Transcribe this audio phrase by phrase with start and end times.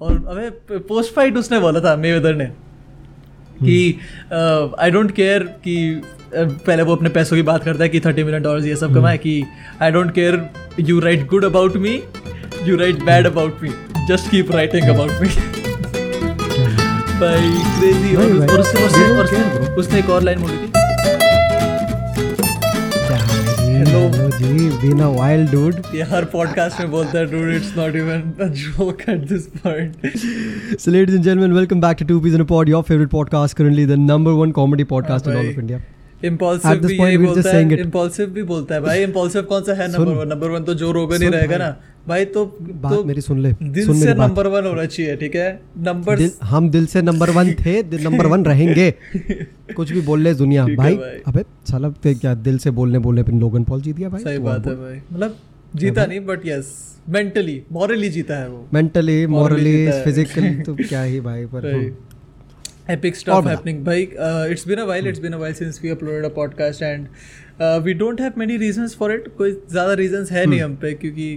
[0.00, 2.46] और अबे post fight उसने बोला था मेवेदर ने
[3.62, 3.98] कि
[4.80, 8.24] आई डोंट केयर कि uh, पहले वो अपने पैसों की बात करता है कि थर्टी
[8.24, 9.42] मिलियन डॉलर ये सब कमाए कि
[9.82, 10.48] I don't care
[10.80, 12.02] you write good about me
[12.64, 13.70] you write bad about me
[14.08, 15.28] just keep writing about me
[17.20, 19.76] भाई क्रेजी और?
[19.78, 20.59] उसने एक और लाइन बोली
[23.80, 27.94] hello ji been a wild dude ये हर पॉडकास्ट में बोलता है dude it's not
[27.96, 30.02] even a joke at this point
[30.94, 33.86] ladies and gentlemen, welcome back to Two Peas in a Pod, your favorite podcast, currently
[33.92, 35.78] the number one comedy podcast in all भाई। of India.
[36.24, 37.62] Impulsive भी बोलता है.
[37.80, 40.90] Impulsive भी बोलता है भाई impulsive कौन सा है। नंबर वन नंबर वन तो जो
[40.92, 41.68] रोगन ही रहेगा। ना
[42.08, 45.34] भाई तो बात तो मेरी सुन ले दिल सुन से नंबर वन होना चाहिए ठीक
[45.34, 45.60] है?
[45.78, 48.90] नंबर दिल हम दिल से नंबर वन थे नंबर वन रहेंगे।
[49.76, 53.22] कुछ भी बोल ले दुनिया। भाई भाई। अबे साला ते क्या दिल से बोलने बोलने
[53.22, 54.22] पे लोगन पॉल जीत गया भाई?
[54.22, 55.36] सही बात है भाई। मतलब
[55.76, 56.72] जीता नहीं बट यस
[57.08, 61.68] मेंटली मॉरली जीता है वो। मेंटली मॉरली फिजिकली तो क्या ही भाई पर
[62.90, 65.76] epic और stuff happening भाई uh, it's been a while it's been a while since
[65.82, 67.06] we uploaded a podcast and
[67.60, 70.92] uh, we don't have many reasons for it कोई ज़्यादा reasons है नहीं हम पे
[70.94, 71.28] क्योंकि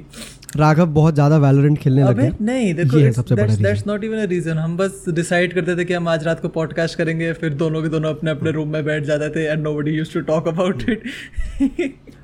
[0.55, 4.27] राघव बहुत ज़्यादा वैलोरेंट खेलने लग। नहीं देखो ये सबसे बड़ा that's not even a
[4.31, 7.81] reason हम बस डिसाइड करते थे कि हम आज रात को पॉडकास्ट करेंगे फिर दोनों
[7.81, 10.81] के दोनों अपने अपने रूम में बैठ जाते थे and nobody used to talk about
[10.81, 10.97] it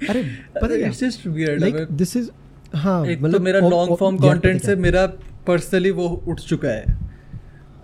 [0.10, 0.24] अरे
[0.62, 2.30] पता है it's just weird like this is
[2.76, 5.06] हाँ तो मतलब मेरा लॉन्ग फॉर्म कंटेंट से मेरा
[5.48, 6.98] पर्सनली वो उठ चुका है।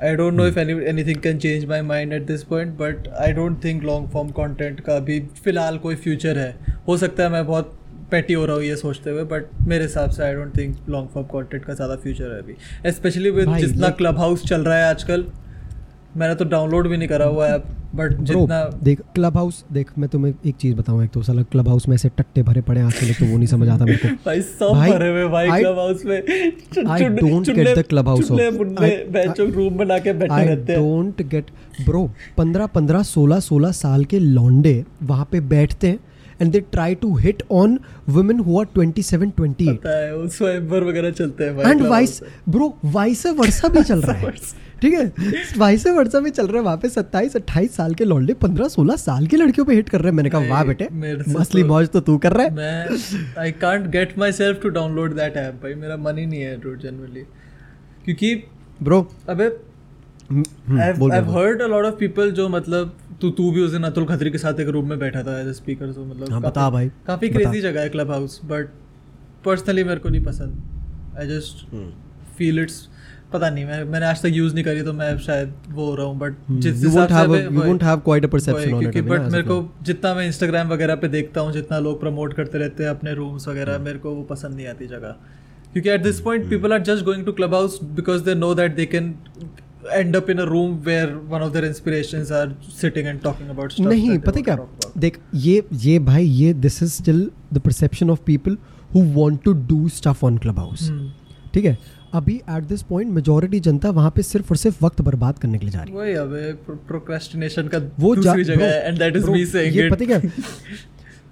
[0.03, 3.31] I don't know if any anything can change my mind at this point but I
[3.33, 6.57] don't think long form content का अभी फ़िलहाल कोई फ्यूचर है।
[6.87, 7.79] हो सकता है मैं बहुत
[8.15, 11.07] पेटी हो रहा हूँ ये सोचते हुए बट मेरे हिसाब से I don't think long
[11.13, 14.89] form content का ज़्यादा फ्यूचर है अभी। स्पेशली विद जितना क्लब हाउस चल रहा है
[14.89, 15.25] आजकल
[16.17, 17.57] मैंने तो डाउनलोड भी नहीं करा हुआ है
[17.95, 21.67] बट जितना देख क्लब हाउस देख मैं तुम्हें एक चीज़ बताऊँ एक तो साला क्लब
[21.67, 24.07] हाउस में ऐसे टट्टे भरे पड़े हैं आजकल तो वो नहीं समझ आता मेरे को।
[24.25, 28.57] भाई सब भाई, भरे हुए भाई I- क्लब हाउस में the club house चुन्ने of-
[28.57, 31.51] मुन्ने I- बेंचों रूम बना के बैठे रहते हैं। डोंट गेट
[31.85, 35.99] ब्रो पंद्रह पंद्रह सोलह सोलह साल के लौंडे वहाँ पे बैठते हैं
[36.41, 37.79] and they try to hit on
[38.09, 40.17] women who are 27 28 पता है
[40.81, 44.31] वगैरह चलते हैं and vice bro vice versa भी चल रहा है।
[44.81, 45.13] ठीक है?
[45.57, 48.95] वाइस वर्षा भी चल रहा है। वहाँ पे 27 28 साल के लौंडे 15 16
[48.95, 50.87] साल की लड़कियों पे हिट कर रहे हैं। मैंने कहा वाह बेटे
[51.39, 52.87] मसली तो- मौज तो तू कर रहा है। मैं
[53.39, 57.21] I can't get myself to download that app भाई। मेरा मन ही नहीं है जनरली
[58.05, 58.35] क्योंकि
[58.83, 59.57] ब्रो अबे
[60.31, 62.95] I've बोल। heard a lot of people जो मतलब
[63.25, 65.47] तू तू भी उस दिन अतुल खत्री के साथ एक रूम में बैठा था एज
[65.55, 68.69] स्पीकर तो मतलब हाँ, काफी- बता भाई, काफ़ी क्रेजी जगह है क्लब हाउस बट
[69.45, 71.65] पर्सनली मेरे को नहीं पसंद आई जस्ट।
[72.37, 72.87] फील इट्स
[73.33, 76.05] पता नहीं मैं मैंने आज तक यूज़ नहीं करी तो मैं शायद वो हो रहा
[76.05, 76.85] हूँ बट जिस Hmm.
[76.85, 82.33] हिसाब से बट मेरे को जितना मैं इंस्टाग्राम वगैरह पे देखता हूँ जितना लोग प्रमोट
[82.33, 83.85] करते रहते हैं अपने रूम्स वगैरह Hmm.
[83.85, 85.15] मेरे को वो पसंद नहीं आती जगह
[85.73, 88.85] क्योंकि at this point people are just going to Clubhouse because they know that they
[88.85, 89.13] can
[89.93, 93.71] end up in a room where one of their inspirations are sitting and talking about
[93.71, 94.57] stuff नहीं पता क्या.
[94.97, 98.57] देख ये ये भाई ये this is still the perception of people
[98.95, 100.89] who want to do stuff on Clubhouse
[101.53, 101.77] ठीक है?
[102.13, 105.65] अभी एट दिस पॉइंट मेजोरिटी जनता वहाँ पे सिर्फ़ और सिर्फ़ वक्त बर्बाद करने के
[105.65, 106.51] लिए जा रही है। वही अबे
[106.87, 110.19] प्रोक्रेस्टिनेशन का वो दूसरी जगह है and that is me saying ये इट पता क्या?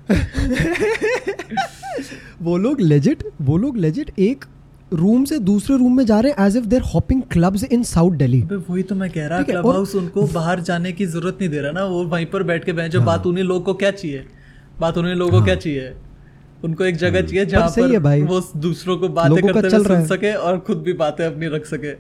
[2.42, 4.46] वो लोग लेजिट वो लोग लेजिट एक
[4.94, 8.12] रूम से दूसरे रूम में जा रहे हैं as if they're hopping clubs in South
[8.12, 11.62] Delhi वही तो मैं कह रहा क्लब हाउस उनको बाहर जाने की ज़रूरत नहीं दे
[11.62, 14.26] रहा ना वो वहीं पर बैठ के बैठ हाँ। बात उन्हीं लोगों को क्या चाहिए?
[14.80, 15.94] बात उन्हीं लोगों को क्या चाहिए?
[16.64, 20.06] उनको एक जगह चाहिए जहाँ है पर भाई। वो दूसरों को बातें करते चल सुन
[20.06, 21.94] सके और खुद भी बातें अपनी रख सके।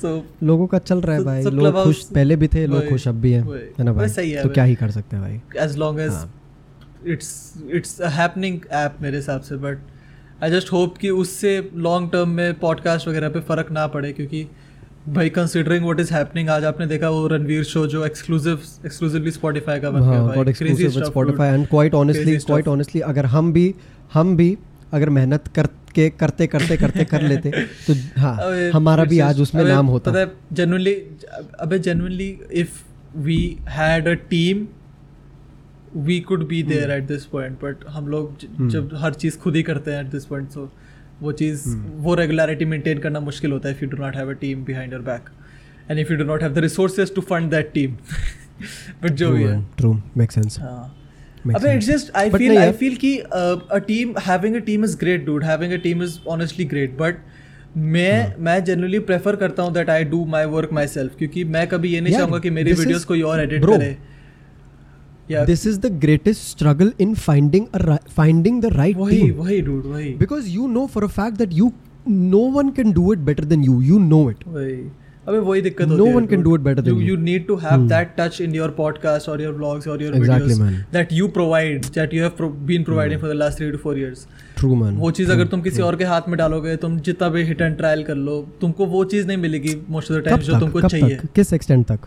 [0.00, 0.10] सो
[0.42, 3.14] लोगों का चल रहा है भाई। so लोग खुश पहले भी थे लोग खुश अब
[3.14, 3.42] भी हैं।
[3.78, 4.08] है ना भाई?
[4.08, 5.64] सही है तो क्या ही कर सकते हैं भाई?
[5.64, 6.32] एज लॉन्ग एज हाँ।
[7.06, 9.78] It's it's a happening app मेरे हिसाब से बट
[10.42, 14.46] आई जस्ट होप कि उससे लॉन्ग टर्म में पॉडकास्ट वगैरह पे फ़र्क ना पड़े क्योंकि
[15.08, 19.80] भाई कंसिडरिंग व्हाट इज़ हैपनिंग आज आपने देखा वो रणवीर शो जो एक्सक्लूसिव एक्सक्लूसिवली स्पॉटिफाई
[19.80, 23.74] का बन गया हाँ। Spotify and quite honestly quite honestly अगर हम भी
[24.14, 24.56] हम भी
[24.92, 27.50] अगर मेहनत कर के करते करते करते कर लेते
[27.86, 28.36] तो हाँ
[28.74, 30.94] हमारा भी आज उसमें नाम होता। है जेनुअनली
[31.60, 32.82] अबे genuinely if
[33.16, 34.66] we had a team
[35.96, 38.68] we could be there at this point but हम लोग Hmm.
[38.70, 40.70] जब हर चीज़ खुद ही करते हैं एट दिस पॉइंट सो
[41.22, 41.82] वो चीज़ Hmm.
[42.04, 44.92] वो रेगुलरिटी मेंटेन करना मुश्किल होता है if you do not have a team behind
[44.92, 45.28] your back
[45.90, 47.96] and if you do not have the resources to fund that team
[49.02, 50.94] but जो भी है। ट्रू मेक सेंस हाँ।
[51.54, 55.24] अबे it's just I feel I feel कि a team having a team is great
[55.26, 57.16] dude having a team is honestly great but
[57.76, 61.66] मैं हाँ। मैं generally prefer करता हूँ that I do my work myself क्योंकि मैं
[61.68, 63.96] कभी ये नहीं चाहूँगा कि मेरी वीडियोस कोई और एडिट करे।
[65.30, 67.66] This is the greatest struggle in finding
[68.16, 71.72] finding the right वही वही डूड वही because you know for a fact that you
[72.08, 74.44] no one can do it better than you you know it
[75.28, 77.10] अबे वही दिक्कत होती है one can do it better than you you.
[77.10, 80.48] you need to have that touch in your podcast or your vlogs or your Exactly,
[80.48, 80.74] videos man.
[80.96, 83.94] that you provide that you have pro- been providing for the last 3 to 4
[84.00, 84.26] years
[84.58, 87.42] true man वो चीज़ अगर तुम किसी और के हाथ में डालोगे तुम जितना भी
[87.44, 90.60] हिट एंड ट्रायल कर लो तुमको वो चीज़ नहीं मिलेगी मोस्ट ऑफ़ द टाइम जो
[90.60, 92.06] तुमको चाहिए किस एक्सटेंट तक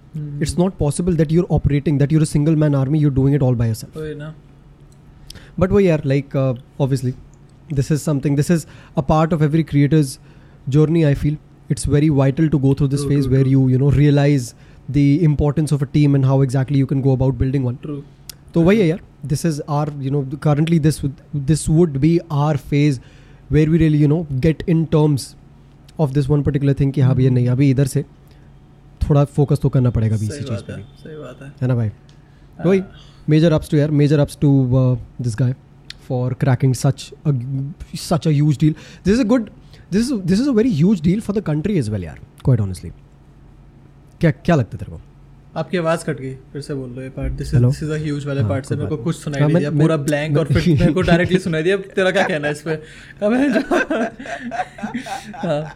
[0.14, 0.42] Hmm.
[0.44, 3.42] It's not possible that you're operating, that you're a single man army, you're doing it
[3.48, 3.96] all by yourself.
[3.96, 4.34] वही ना
[5.62, 6.54] But well, yeah, like uh,
[6.84, 7.10] obviously,
[7.70, 8.34] this is something.
[8.40, 8.64] This is
[8.96, 10.18] a part of every creator's
[10.68, 11.04] journey.
[11.10, 11.36] I feel
[11.74, 13.52] it's very vital to go through this True, phase true, where true.
[13.52, 14.48] you you know realize
[14.96, 17.78] the importance of a team and how exactly you can go about building one.
[17.86, 17.96] True
[18.56, 19.00] So why yeah,
[19.32, 22.12] this is our you know currently this would this would be
[22.42, 23.00] our phase
[23.56, 25.26] where we really you know get in terms
[26.04, 28.04] of this one particular thing कि हाँ भैया नहीं अभी इधर से
[29.03, 31.67] थोड़ा focus तो करना पड़ेगा भी इसी चीज़ पर पे है सही बात है। है
[31.67, 31.91] ना भाई?
[32.65, 32.81] वही
[33.29, 34.49] मेजर अप्स टू यार major ups to
[35.21, 35.55] this guy
[36.07, 37.09] for cracking such
[37.99, 38.75] such a huge deal
[39.05, 39.49] this is a good
[39.91, 42.61] this is this is a very huge deal for the country as well यार quite
[42.61, 42.91] honestly
[44.21, 45.01] क्या क्या लगता है तेरे को?
[45.57, 47.95] आपकी आवाज़ cut गई फिर से बोल लो ये part this is this is a
[48.03, 50.67] huge वाले पार्ट से मेरे को कुछ सुनाई हाँ, नहीं दिया पूरा ब्लैंक और फिर
[50.79, 52.75] मेरे को डायरेक्टली सुनाई दिया। तेरा क्या कहना है इस पे?
[53.23, 53.49] कब है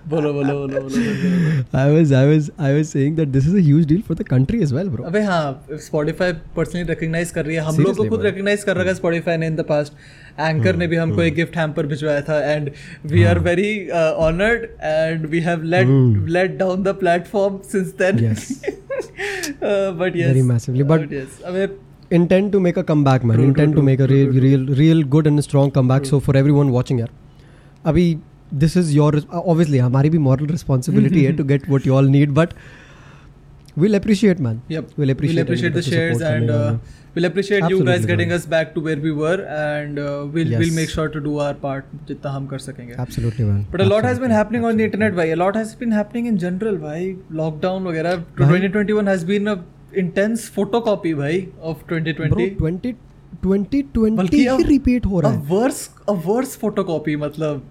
[0.10, 3.60] बोलो बोलो बोलो बोलो, I was I was I was saying that this is a
[3.60, 7.56] huge deal for the country as well bro अबे हाँ स्पॉटिफाई पर्सनली रिकग्नाइज कर रही
[7.56, 8.22] है। हम लोग को खुद.
[8.22, 9.94] रिकग्नाइज कर रखा है स्पॉटिफाई ने इन द पास्ट
[10.40, 11.26] एंकर ने भी हमको Hmm.
[11.26, 12.70] एक गिफ्ट हैम्पर भिजवाया था and
[13.12, 13.72] we are very
[14.28, 16.28] honoured and we have let Hmm.
[16.38, 18.18] Let down the platform since then
[20.00, 21.68] but yes Very massively, but- yes अबे
[22.16, 25.00] intend to make a comeback man True, intend true, to make a real real real
[25.16, 26.12] good and strong comeback True.
[26.12, 27.10] so for everyone watching यार
[27.92, 28.04] अभी
[28.64, 29.12] this is your
[29.54, 32.54] obviously हमारी भी moral responsibility है to get what you all need but
[33.84, 34.94] we'll appreciate man Yep.
[35.00, 38.82] we'll appreciate, we'll appreciate uh, we'll appreciate Absolutely you guys Absolutely, getting us back to
[38.82, 40.60] where we were and uh, we'll yes.
[40.60, 43.86] we'll make sure to do our part जितना हम कर सकेंगे absolutely man But a
[43.86, 45.32] lot has been Absolutely, happening on the internet, bhai.
[45.32, 47.16] A lot has been happening in general, bhai.
[47.42, 48.24] Lockdown वगैरह.
[48.38, 49.64] 2021 has been a
[49.94, 52.50] intense photocopy, bhai, of 2020.
[52.62, 52.94] bro 20
[53.44, 57.62] 2020 बल्कि ही repeat हो a रहा है worse, a worse photocopy, मतलब.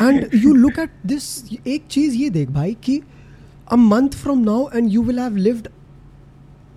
[0.00, 3.02] and you look at this एक चीज़ ये देख भाई कि
[3.72, 5.68] a month from now and you will have lived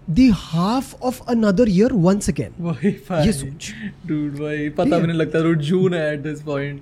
[0.08, 2.90] the half of another year once again वही.
[3.26, 3.72] ये सोच
[4.08, 4.70] Dude, भाई.
[4.80, 5.40] पता भी नहीं लगता.
[5.40, 6.82] Dude, June है at this point.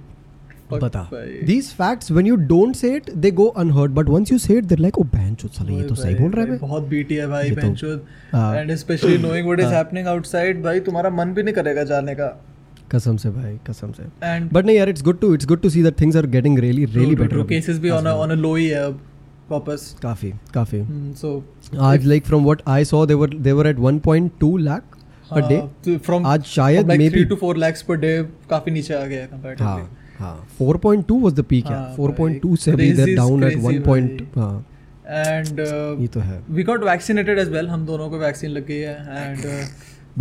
[0.71, 1.39] Fuck, बता भाई.
[1.47, 4.67] these facts when you don't say it they go unheard but once you say it
[4.69, 7.27] they're like oh बहन चोद साला ये तो सही बोल रहा है बहुत बीटी है
[7.27, 7.99] भाई ये तो-
[8.33, 11.83] हाँ। And specially knowing what is हाँ। हैपनिंग आउटसाइड भाई तुम्हारा मन भी नहीं करेगा
[11.91, 12.27] जाने का
[12.95, 14.03] कसम से भाई कसम से
[14.55, 16.85] but नहीं यार it's good to it's good to see that things are getting really
[16.95, 18.99] really better अभी। केसेस भी ऑन ऑन अ लो ही है अब
[19.51, 20.81] वापस काफ़ी काफ़ी
[21.21, 21.31] सो
[21.89, 24.97] आज like from what I saw they were they were at 1.2 lakh
[25.31, 25.61] per day
[25.97, 28.15] from आज शायद like maybe 3 to 4 lakhs per day
[28.49, 29.89] काफ़ी नीचे आ गया कंपैरेटिवली हाँ
[30.19, 34.37] हाँ 4.2 was the peak यार हाँ, 4.2 से भाई, भी down at 1 point
[34.37, 34.53] हाँ
[35.07, 35.59] एंड
[36.01, 39.23] ये तो है we got vaccinated as well हम दोनों को वैक्सीन लग गई है
[39.23, 39.45] एंड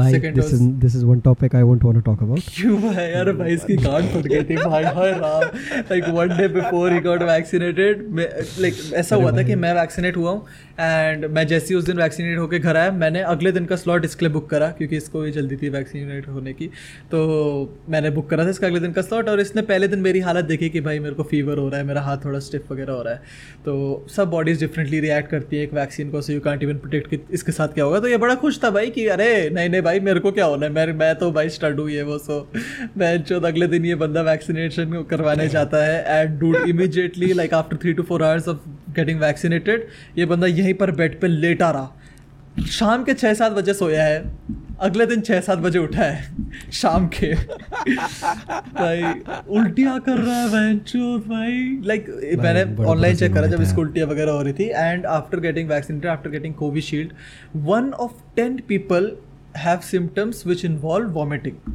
[0.01, 3.07] भाई this is this is one topic I I want to talk about क्यों भाई?
[3.07, 5.43] यार भाई इसकी कान फट गई थी भाई हाय Ram
[5.91, 10.31] like one day before he got vaccinated like ऐसा हुआ था कि मैं वैक्सीनेट हुआ
[10.31, 10.45] हूँ
[10.81, 14.05] एंड मैं जैसे ही उस दिन वैक्सीनेट होकर घर आया मैंने अगले दिन का स्लॉट
[14.05, 16.67] इसके लिए बुक करा क्योंकि इसको भी जल्दी थी वैक्सीनेट होने की।
[17.11, 17.21] तो
[17.91, 20.45] मैंने बुक करा था इसका अगले दिन का स्लॉट और इसने पहले दिन मेरी हालत
[20.45, 23.03] देखी कि भाई मेरे को फीवर हो रहा है मेरा हाथ थोड़ा स्टिफ वगैरह हो
[23.03, 23.21] रहा है।
[23.65, 27.11] तो सब बॉडीज डिफरेंटली रिएक्ट करती है एक वैक्सीन को so you can't even protect
[27.11, 29.83] कि इसके साथ क्या होगा। तो ये बड़ा खुश था भाई कि अरे नहीं नहीं
[29.83, 30.73] भाई मेरे को क्या होना है?
[30.73, 32.47] मैं मैं तो भाई स्टड हुई है वो सो
[32.99, 37.77] मैं जो अगले दिन ये बंदा वैक्सीनेशन करवाने जाता है and dude immediately like after
[37.77, 38.59] three to four hours of
[38.97, 39.87] getting vaccinated
[40.19, 41.97] ये बंदा यहीं पर बेड पे लेटा रहा।
[42.69, 44.23] शाम के छः सात बजे सोया है
[44.81, 47.33] अगले दिन छः सात बजे उठा है शाम के।
[48.79, 49.03] भाई
[49.59, 52.09] उल्टियाँ कर रहा है भाई। लाइक
[52.43, 56.11] मैंने ऑनलाइन चेक करा जब इसको उल्टियाँ वगैरह हो रही थी and after getting vaccinated
[56.11, 57.13] after getting Covishield
[57.67, 59.11] one of ten people
[59.57, 61.75] have symptoms which involve vomiting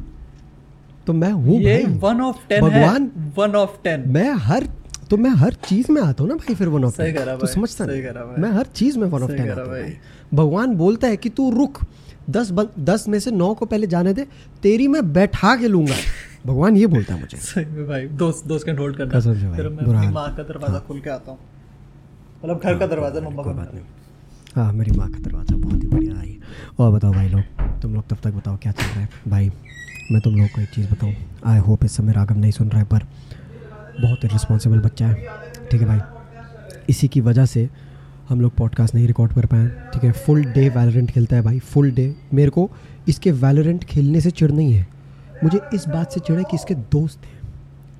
[1.06, 4.64] तो मैं हूँ ये वन ऑफ़ टेन भगवान- वन ऑफ़ टेन मैं हर
[5.10, 8.42] तो मैं हर चीज़ में आता हूँ ना भाई फिर वन ऑफ़ तो समझता नहीं।
[8.42, 9.92] मैं हर चीज़ में वन ऑफ़ टेन आता हूँ।
[10.34, 11.80] भगवान बोलता है कि तू रुक
[12.30, 14.26] दस बन, दस में से नौ को पहले जाने दे
[14.62, 15.94] तेरी मैं बैठा के लूँगा।
[16.46, 19.46] भगवान ये बोलता है मुझे। सही में भाई दोस्त दोस्त कैन होल्ड करना। कसम से
[19.46, 21.38] भाई, फिर मैं अपनी माँ का दरवाज़ा खोल के आता हूँ।
[22.44, 23.84] मतलब घर का दरवाज़ा मम्मा का। बात नहीं।
[24.54, 26.38] हाँ मेरी माँ का दरवाज़ा बहुत ही बढ़िया आई
[26.80, 29.08] और बताओ भाई लोग तुम लोग तब तक बताओ क्या चल रहा है?
[29.28, 29.50] भाई
[30.12, 31.14] मैं तुम लोग को एक चीज़ बताऊँ।
[31.46, 33.06] आई होप इस समय राघव नहीं सुन रहा है पर
[34.00, 35.14] बहुत रिस्पॉन्सिबल बच्चा है।
[35.70, 36.00] ठीक है भाई?
[36.90, 37.70] इसी की वजह से
[38.28, 40.12] हम लोग पॉडकास्ट नहीं रिकॉर्ड कर पाए। ठीक है?
[40.12, 42.70] फुल डे वैलोरेंट खेलता है भाई। फुल डे मेरे को
[43.08, 44.86] इसके वैलोरेंट खेलने से चिड़ नहीं है।
[45.44, 47.40] मुझे इस बात से चिड़ है कि इसके दोस्त हैं।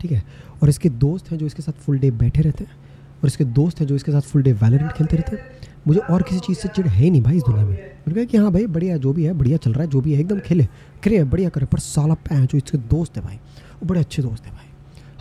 [0.00, 0.24] ठीक है?
[0.62, 2.72] और इसके दोस्त हैं जो इसके साथ फुल डे बैठे रहते हैं।
[3.16, 5.44] और इसके दोस्त हैं जो इसके साथ फुल डे वैलोरेंट खेलते रहते हैं।
[5.88, 8.36] मुझे और किसी चीज़ से चिड़ है नहीं भाई इस दुनिया में। मैंने कहा कि
[8.36, 10.64] हाँ भाई, बढ़िया जो भी है, बढ़िया चल रहा है, जो भी है, एकदम खेले।
[11.04, 14.44] करे बढ़िया करे पर साला पै जो इसके दोस्त है भाई। वो बड़े अच्छे दोस्त
[14.44, 14.65] हैं भाई।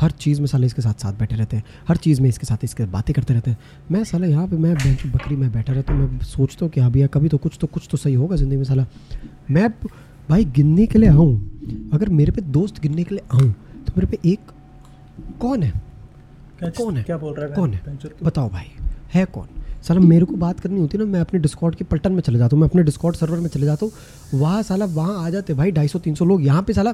[0.01, 2.63] हर चीज़ में साले इसके साथ साथ बैठे रहते हैं हर चीज़ में इसके साथ
[2.63, 3.57] इसके बातें करते रहते हैं।
[3.91, 6.81] मैं साला यहाँ पे मैं बेंच बकरी में बैठा रहता हूँ मैं सोचता हूँ कि
[6.81, 8.85] हाँ भैया कभी तो कुछ तो कुछ तो सही होगा ज़िंदगी में साला।
[9.51, 9.69] मैं
[10.29, 14.07] भाई गिनने के लिए आऊँ अगर मेरे पे दोस्त गिनने के लिए आऊँ तो मेरे
[14.07, 14.51] पे एक
[15.41, 15.71] कौन है?
[16.59, 17.03] क्या कौन है?
[17.03, 17.97] क्या बोल रहा है कौन है?
[18.23, 18.71] बताओ भाई
[19.13, 19.47] है कौन?
[19.83, 22.37] साला मेरे को बात करनी होती है ना मैं अपने डिस्कॉर्ड के पलटन में चले
[22.37, 25.53] जाता हूँ मैं अपने डिस्कॉर्ड सर्वर में चले जाता हूँ वहाँ साला वहाँ आ जाते
[25.53, 26.93] भाई ढाई सौ तीन सौ लोग यहाँ पे साला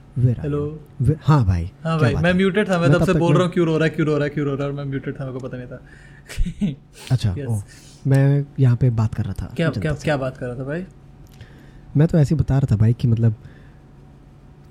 [0.17, 3.65] यू हाँ भाई हाँ भाई मैं म्यूटेड था मैं तब से बोल रहा हूँ क्यों
[3.65, 5.39] रो रहा है क्यों रो रहा है क्यों रो रहा है मैं म्यूटेड था मेरे
[5.39, 5.81] को पता नहीं था।
[7.11, 7.47] अच्छा Yes.
[7.47, 7.61] ओ
[8.07, 10.85] मैं यहाँ पे बात कर रहा था क्या क्या क्या बात कर रहा था भाई?
[11.97, 13.35] मैं तो ऐसे बता रहा था भाई कि मतलब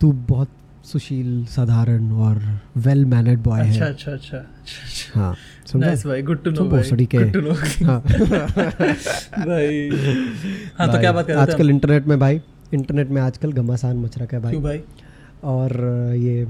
[0.00, 0.49] तू बहुत
[0.85, 2.40] सुशील साधारण और
[2.76, 5.35] वेल मैनर्ड बॉय अच्छा है अच्छा अच्छा अच्छा। हाँ
[5.66, 5.87] समझा?
[5.87, 7.52] नाइस भाई गुड टू नो भाई गुड टू नो
[7.87, 8.00] हाँ।
[9.47, 9.88] भाई।
[10.78, 12.40] हाँ तो क्या बात कर रहे थे आजकल इंटरनेट में भाई
[12.75, 14.82] इंटरनेट में आजकल घमासान मच रखा है क्यों भाई भाई?
[15.44, 15.73] और
[16.16, 16.47] ये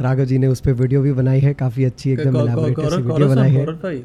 [0.00, 3.28] राघव जी ने उस पर वीडियो भी बनाई है काफ़ी अच्छी एकदम elaborate सी वीडियो
[3.28, 3.98] बनाई है। भाई।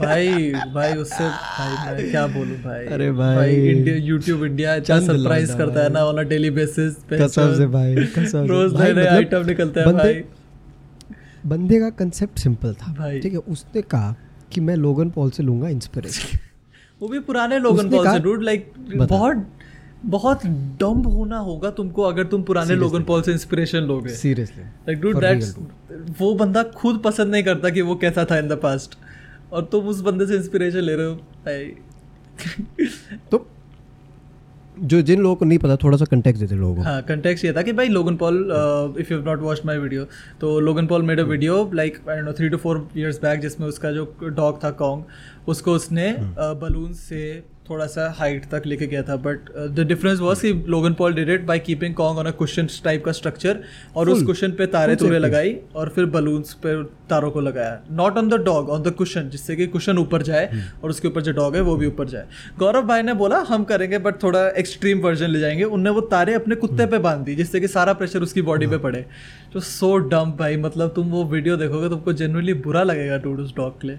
[0.00, 2.86] भाई भाई उससे भाई मैं क्या बोलूँ भाई?
[2.86, 6.94] अरे भाई। भाई। इंडिया यूट्यूब इंडिया इतना सरप्राइज़ करता है ना ऑन अ डेली बेसिस
[7.10, 10.22] पे कसम से भाई कसम रोज नए नए आइटम निकलते हैं भाई।
[11.46, 14.14] बंदे का कंसेप्ट सिंपल था। ठीक है उसने कहा
[14.52, 16.38] कि मैं लोगन पॉल से लूँगा इंस्पिरेशन
[17.00, 19.46] वो भी पुराने लोगन पॉल से डूड लाइक बहुत
[20.04, 20.46] बहुत
[20.80, 25.20] डम्ब होना होगा तुमको अगर तुम पुराने लोगन पॉल से इंस्पिरेशन लोगे। सीरियसली लाइक डूड
[25.20, 25.54] दैट्स
[26.20, 28.98] वो बंदा खुद पसंद नहीं करता कि वो कैसा था इन द पास्ट
[29.52, 31.72] और तुम उस बंदे से इंस्पिरेशन ले रहे हो। भाई
[33.30, 33.46] तो
[34.78, 37.52] जो जिन लोगों को नहीं पता थोड़ा सा कंटेक्ट देते लोगों को। हाँ कंटेक्स्ट ये
[37.52, 38.36] था कि भाई Logan Paul
[39.00, 40.04] if you not watch my video
[40.40, 43.66] तो Logan Paul made a video like I know three to four years back जिसमें
[43.68, 46.14] उसका जो डॉग था कॉन्ग उसको उसने
[46.60, 47.22] बलून से
[47.70, 51.30] थोड़ा सा हाइट तक लेके गया था बट द डिफरेंस वॉज़ कि Logan Paul did
[51.30, 53.60] it by keeping Kong on a cushion type का स्ट्रक्चर
[53.96, 54.22] और उस.
[54.26, 58.34] कुशन पे तारे तुरे लगाई और फिर बलून्स पे तारों को लगाया। Not on the
[58.44, 61.60] dog on the cushion जिससे कि कुशन ऊपर जाए और उसके ऊपर जो डॉग है
[61.60, 62.26] वो भी ऊपर जाए।
[62.58, 66.34] गौरव भाई ने बोला हम करेंगे बट थोड़ा एक्सट्रीम वर्जन ले जाएँगे। उनने वो तारे
[66.34, 69.04] अपने कुत्ते पे बाँध दी जिससे कि सारा प्रेशर उसकी बॉडी पे पड़े।
[69.54, 73.56] जो सो डम भाई मतलब तुम वो वीडियो देखोगे तुमको जेनुअली बुरा लगेगा डूड उस
[73.56, 73.98] डॉग के लिए।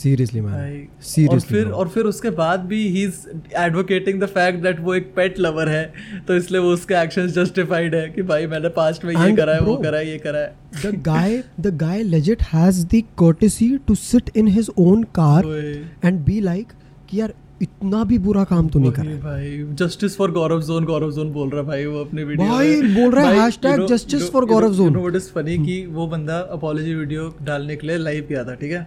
[0.00, 3.16] सीरियसली मैन और सीरियसली फिर और फिर उसके बाद भी he is
[3.58, 5.84] advocating the fact that वो एक पेट लवर है
[6.28, 9.60] तो इसलिए वो उसके एक्शंस जस्टिफाइड है कि भाई मैंने पास्ट में ये करा है
[9.60, 14.30] वो करा है ये करा है। guy the guy legit has the courtesy to sit
[14.42, 15.74] in his own car ओए,
[16.04, 16.74] and be like
[17.10, 20.84] कि यार इतना भी बुरा काम तो नहीं कर रहा भाई justice for Gaurav Zone
[20.84, 24.46] Gaurav Zone बोल रहा भाई वो अपने वीडियो भाई, बोल रहा है hashtag justice for
[24.48, 24.96] Gaurav zone.
[24.96, 28.72] What is funny कि वो बंदा अपॉलॉजी वीडियो डालने के लिए लाइव गया था ठीक
[28.72, 28.86] है?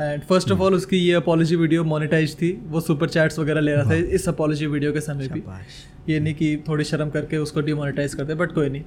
[0.00, 0.50] And first.
[0.52, 3.94] ऑफ़ ऑल उसकी ये अपॉलॉजी वीडियो मोनेटाइज थी। वो सुपर चैट्स वगैरह ले रहा था।
[3.94, 5.42] इस अपॉलॉजी वीडियो के समय भी।
[6.08, 8.82] ये नहीं कि थोड़ी शर्म करके उसको डिमोनेटाइज करते बट कोई नहीं।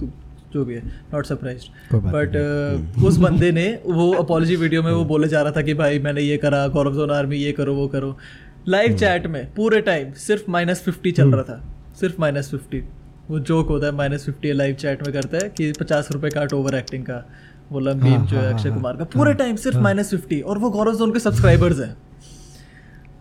[0.00, 0.10] तू
[0.52, 0.82] जो भी है
[1.14, 1.62] नॉट सरप्राइज़
[1.94, 5.98] बट उस बंदे ने वो अपॉलॉजी वीडियो में वो बोले जा रहा था कि भाई
[5.98, 8.16] मैंने ये करा गौरव जोन आर्मी ये करो वो करो।
[8.68, 11.62] लाइव चैट में पूरे टाइम सिर्फ़ माइनस फिफ्टी चल रहा था।
[12.00, 12.82] सिर्फ़ माइनस फिफ्टी
[13.30, 16.52] वो जोक होता है माइनस फिफ्टी लाइव चैट में करता है कि पचास रुपये काट
[16.52, 17.24] ओवर एक्टिंग का।
[17.72, 20.58] बोला मीम जो है हाँ, अक्षय हाँ, कुमार का पूरे टाइम सिर्फ़ माइनस फिफ्टी और
[20.58, 21.96] वो गौरव जोन के सब्सक्राइबर्स हैं।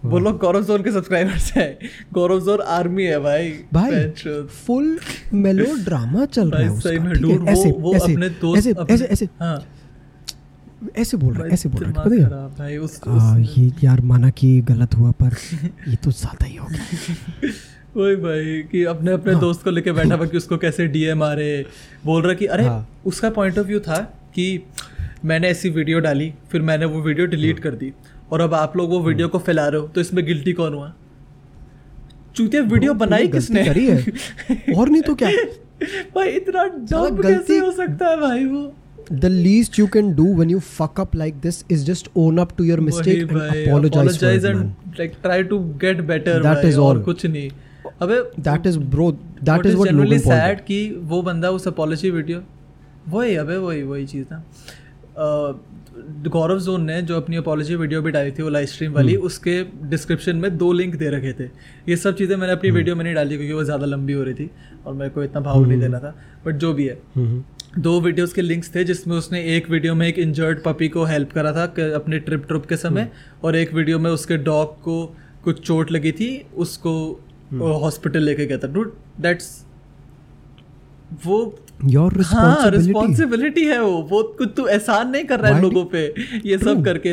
[0.05, 1.77] वो लोग गौरव जोन के सब्सक्राइबर्स हैं।
[2.13, 4.99] गौरव जोन आर्मी है भाई भाई फुल
[5.33, 7.51] मेलो ड्रामा चल रहा है उसका ठीक है?
[7.53, 9.63] ऐसे वो वो ऐसे अपने दोस्त ऐसे अपने- ऐसे ऐसे। हाँ।
[10.97, 12.47] ऐसे बोल रहा है ऐसे बोल रहा है पता है?
[12.57, 15.35] भाई उस आ, ये यार माना कि गलत हुआ पर
[15.87, 17.49] ये तो ज़्यादा ही हो गया।
[17.97, 21.23] वही भाई कि अपने अपने हाँ। दोस्त को लेके बैठा हुआ कि उसको कैसे डीएम
[21.23, 21.63] आ रहे।
[22.05, 24.47] बोल रहा कि अरे हाँ। उसका पॉइंट ऑफ़ व्यू था कि
[25.25, 27.93] मैंने ऐसी वीडियो डाली फिर मैंने वो वीडियो डिलीट हाँ। कर दी
[28.31, 30.93] और अब आप लोग वो वीडियो को फैला रहे हो तो इसमें गिल्टी कौन हुआ
[32.35, 35.29] चूतिया वीडियो बनाई किसने करी है और नहीं तो क्या
[36.15, 38.71] भाई इतना डम कैसे हो सकता है भाई वो
[39.11, 42.55] the least you can do when you fuck up like this is just own up
[42.57, 44.97] to your mistake and भाई, apologize, for it, and man.
[44.97, 47.01] like try to get better That is all.
[47.03, 47.49] कुछ नहीं
[48.01, 49.09] अबे that is bro
[49.49, 50.79] that is what Logan sad कि
[51.11, 52.41] वो बंदा उस apology video
[53.09, 54.43] वही अबे वही वही चीज़ ना
[56.27, 59.25] गौरव जोन ने जो अपनी अपॉलॉजी वीडियो भी डाली थी वो लाइव स्ट्रीम वाली हम्म।
[59.25, 61.49] उसके डिस्क्रिप्शन में दो लिंक दे रखे थे
[61.89, 64.23] ये सब चीज़ें मैंने हम्म। अपनी वीडियो में नहीं डाली क्योंकि वो ज़्यादा लंबी हो
[64.23, 64.49] रही थी
[64.85, 67.43] और मेरे को इतना भाव नहीं देना था बट जो भी है हम्म,
[67.79, 71.31] दो वीडियोस के लिंक्स थे जिसमें उसने एक वीडियो में एक इंजर्ड पपी को हेल्प
[71.31, 75.05] करा था अपने ट्रिप ट्रिप के समय हम्म। और एक वीडियो में उसके डॉग को
[75.43, 76.95] कुछ चोट लगी थी उसको
[77.51, 79.49] हम्म। हॉस्पिटल लेके गया था डूड दैट्स
[81.25, 81.43] वो
[81.85, 86.05] your हाँ रिस्पॉन्सिबिलिटी है वो। वो कुछ तू एहसान नहीं कर रहा है लोगों पे
[86.45, 87.09] ये सब करके।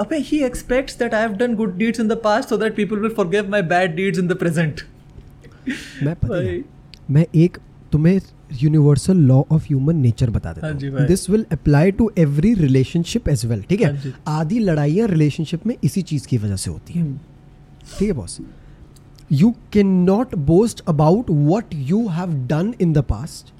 [0.00, 2.98] अबे he expects that I have done good deeds in the past so that people
[2.98, 4.80] will forgive my bad deeds in the present
[6.02, 6.62] मैं पता है
[7.10, 7.58] मैं एक
[7.92, 8.20] तुम्हें
[8.62, 13.28] universal law of human nature बता देता हाँ हूँ। This will apply to every relationship
[13.28, 13.92] as well ठीक हाँ?
[13.92, 17.04] है आधी लड़ाइयाँ रिलेशनशिप में इसी चीज़ की वजह से होती है।
[17.98, 18.38] ठीक है boss
[19.32, 23.52] you can not boast about what you have done in the past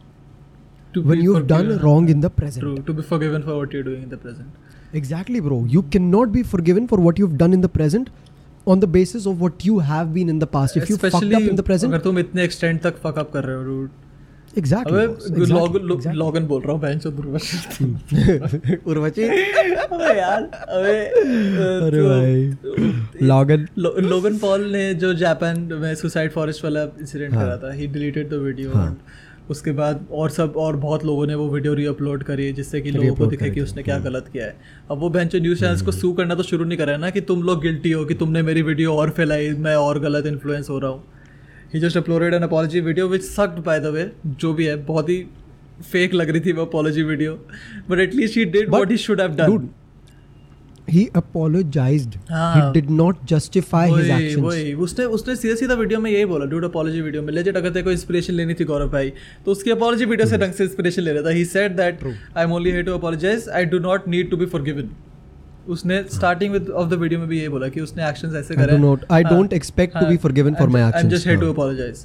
[0.94, 3.84] To when you've done wrong in the present True, to be forgiven for what you're
[3.84, 7.62] doing in the present exactly bro you cannot be forgiven for what you've done in
[7.66, 8.10] the present
[8.66, 11.36] on the basis of what you have been in the past if Especially you fucked
[11.40, 14.00] up in the present अगर तुम इतने extent तक fuck up कर रहे हो dude
[14.54, 16.12] अबे boss, exactly, logon.
[16.14, 17.18] Logan बोल रहा हूँ बहन चोद
[18.86, 21.22] उर्वशी अबे यार अबे अ,
[21.86, 27.44] अरे तो- भाई लॉगन लोगन पॉल ने जो जापान में सुसाइड फॉरेस्ट वाला इंसिडेंट हाँ।
[27.44, 28.90] करा था ही डिलीटेड द वीडियो हाँ।
[29.52, 32.80] उसके बाद और सब और बहुत लोगों ने वो वीडियो री अपलोड करी है जिससे
[32.80, 34.56] कि लोगों को दिखे कि उसने क्या हम्म। गलत किया है।
[34.90, 37.20] अब वो बेंचो न्यूज़ चैनल्स को सू करना तो शुरू नहीं करा है ना कि
[37.30, 40.78] तुम लोग गिल्टी हो कि तुमने मेरी वीडियो और फैलाई मैं और गलत इन्फ्लुएंस हो
[40.78, 41.04] रहा हूँ।
[41.74, 45.08] He just uploaded an apology video which sucked by the way जो भी है बहुत
[45.08, 45.24] ही
[45.82, 47.34] फेक लग रही थी वो apology video
[47.90, 49.68] but at least he did what he should have done
[50.88, 52.16] he apologized.
[52.30, 54.42] हाँ। he did not justify his actions.
[54.44, 57.68] वही। उसने उसने सीधा सीधा वीडियो में यही बोला डूड अपॉलॉजी वीडियो में। लेजेट अगर
[57.68, 59.12] तेरे को इंस्पिरेशन लेनी थी गौरव भाई
[59.44, 62.04] तो उसकी अपॉलॉजी वीडियो से ढंग से इंस्पिरेशन ले रहा था। He said that
[62.36, 64.90] I am only here to apologise I do not need to be forgiven
[65.68, 68.56] उसने starting with of the video में भी यही बोला कि उसने एक्शंस ऐसे I
[68.56, 71.10] करे। do not- I don't expect to be forgiven for my I am actions.
[71.10, 71.52] Just here to.
[71.52, 72.04] Apologise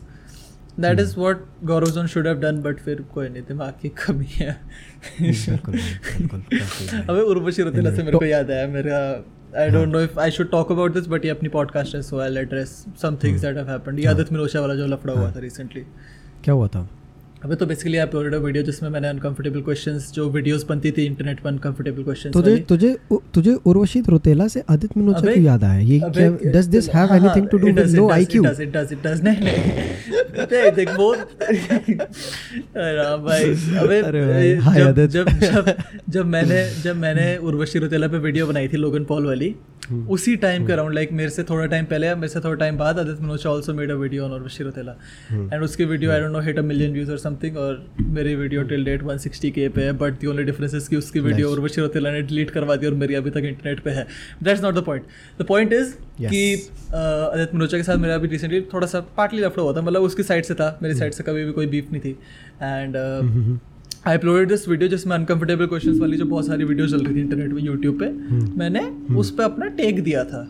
[0.79, 4.25] that is what Gaurav Zone should have done but फिर कोई नहीं दिमाग की कमी
[4.25, 4.51] है।
[7.09, 9.25] अबे उर्वशी रतीला से मेरे को याद आया मेरा
[9.57, 12.19] I don't know if I should talk about this but ये अपनी पॉडकास्ट है so
[12.19, 15.39] I address some things that have happened ये आदित्य मिलोशा वाला जो लफड़ा हुआ था
[15.39, 15.81] रिसेंटली
[16.43, 16.89] क्या हुआ था?
[17.47, 21.39] अबे तो बेसिकली आई अपलोडेड वीडियो जिसमें मैंने अनकंफर्टेबल क्वेश्चंस जो वीडियोस बनती थी इंटरनेट
[21.39, 22.89] पर अनकंफर्टेबल क्वेश्चंस तुझे तुझे
[23.36, 25.99] तुझे उर्वशी रोतेला से आदित्य मिनोचा अबे- क्यों याद आया ये
[26.51, 29.41] does this have anything to do with low IQ does it does it does नहीं
[29.41, 33.43] नहीं देख देख वो अरे हाँ भाई
[33.77, 35.73] अबे जब। जब
[36.10, 39.55] जब मैंने जब मैंने उर्वशी रुतेला पे वीडियो बनाई थी लोगन पॉल वाली।
[40.10, 43.00] उसी टाइम के अराउंड लाइक मेरे से थोड़ा टाइम पहले मेरे से थोड़ा टाइम बाद
[43.00, 44.95] Aditya Manocha also made a video on Urvashi Rautela
[45.30, 48.36] hmm. And उसकी video I don't know hit a million views और समथिंग और मेरी
[48.36, 51.47] वीडियो टिल डेट 160 के पे है but the only difference is कि उसकी वीडियो
[51.47, 51.58] Nice.
[51.58, 54.08] उर्वशी रुतेला ने डिलीट करवा दी और मेरी अभी तक इंटरनेट पे है.
[54.43, 55.06] That's not the point
[55.39, 59.41] the point is कि uh, अदित मनोचा के साथ मेरा अभी रिसेंटली थोड़ा सा पार्टली
[59.41, 61.91] लफड़ा हुआ था मतलब उसकी साइड से था मेरी साइड से कभी भी कोई बीफ
[61.91, 62.15] नहीं थी.
[62.62, 62.95] And
[64.05, 67.21] I uploaded this video जिसमें अनकंफर्टेबल क्वेश्चन वाली जो बहुत सारी वीडियो चल रही थी
[67.21, 68.10] इंटरनेट में यूट्यूब पे
[68.57, 68.81] मैंने
[69.15, 70.43] उस पर अपना टेक दिया था।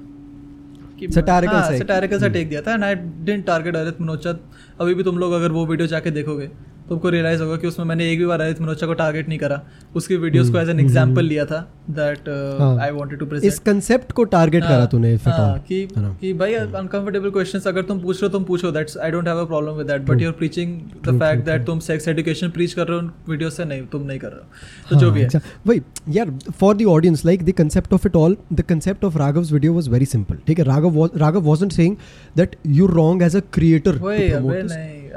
[1.14, 4.38] सटारिकल सा टेक दिया था and I didn't target Adit Manocha
[4.82, 6.50] अभी भी तुम लोग अगर वो वीडियो जाके देखोगे
[6.90, 9.38] तो आपको रियलाइज़ होगा कि उसमें मैंने एक भी बार अदित मनोचा को टारगेट नहीं
[9.40, 9.62] करा।
[9.96, 13.58] उसकी वीडियोस को एज एन एग्जांपल लिया था दैट हाँ। आई वांटेड टू प्रेजेंट इस
[13.60, 15.88] कंसेप्ट को टारगेट करा तूने if at हाँ, कि
[16.22, 19.38] कि भाई अनकंफर्टेबल क्वेश्चंस अगर तुम पूछ रहे हो तुम पूछो that's I don't have
[19.38, 22.74] a problem with that but you are preaching the fact that तुम सेक्स एजुकेशन प्रीच
[22.74, 25.22] कर रहे हो वीडियो से नहीं तुम नहीं कर रहे हो। तो जो हाँ, भी
[25.22, 29.04] है। exact- वही यार for the audience like the concept of it all the concept
[29.06, 30.66] of Raghav's video was very simple ठीक है?
[30.66, 31.94] Raghav Raghav wasn't saying
[32.40, 33.94] that you're wrong as a creator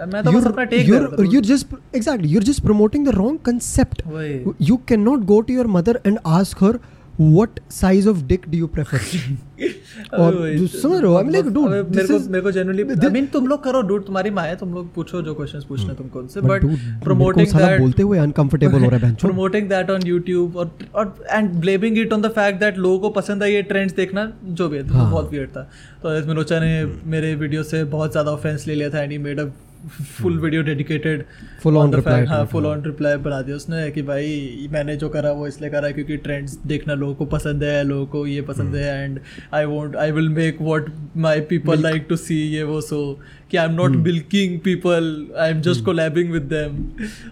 [0.06, 3.42] मैं तो अपना टेक you're, रहा था you're just exactly you're just promoting the wrong
[3.50, 4.06] concept.
[4.06, 6.74] वही। You cannot go to your mother and ask her
[7.18, 8.98] what size of dick do you prefer?
[10.14, 11.16] और अबे समझ रहे हो?
[11.16, 14.06] आई मीन लाइक डूड मेरे को मेरे को जनरली आई मीन तुम लोग करो डूड
[14.06, 16.64] तुम्हारी माँ है तुम लोग पूछो जो क्वेश्चंस पूछने तुमको उनसे बट
[17.04, 21.14] प्रमोटिंग दैट बोलते हुए अनकंफर्टेबल हो रहा है बेंचो प्रमोटिंग दैट ऑन यूट्यूब और और
[21.30, 24.68] and blaming it on the fact that लोगों को पसंद है ये ट्रेंड्स देखना जो
[24.68, 25.70] भी है तो हाँ। बहुत वियर्ड था।
[26.02, 29.18] तो अजित मिनोचा ने मेरे वीडियो से बहुत ज़्यादा ऑफेंस ले लिया था and he
[29.18, 29.44] made a
[29.88, 31.24] full video dedicated
[31.62, 35.30] full on reply हाँ फुल। ऑन रिप्लाई बना दिया उसने कि भाई मैंने जो करा
[35.32, 38.78] वो इसलिए करा क्योंकि ट्रेंड्स देखना लोगों को पसंद है लोगों को ये पसंद हम्म।
[38.78, 39.20] है and
[39.54, 43.02] I won't I will make what my people like to see ये वो सो
[43.50, 43.96] कि I am not.
[43.98, 46.84] Milking people I am just collabing with them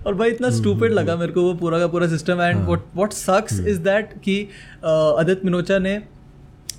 [0.06, 2.64] और भाई इतना स्टूपेड लगा मेरे को वो पूरा का पूरा system and.
[2.66, 3.60] What what sucks.
[3.60, 4.40] Is that कि
[4.84, 6.00] अदित मिनोचा ने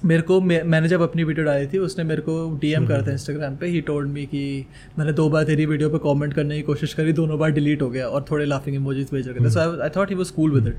[0.06, 3.12] मेरे को मैं- मैंने जब अपनी वीडियो डाली थी उसने मेरे को डीएम करा था
[3.12, 4.66] इंस्टाग्राम पे। ही टोल्ड मी कि
[5.00, 7.90] मैंने दो बार तेरी वीडियो पे कमेंट करने की कोशिश करी दोनों बार डिलीट हो
[7.90, 10.68] गया और थोड़े लाफिंग इमोजीज भेज रखे थे। So I thought he was cool with
[10.68, 10.78] it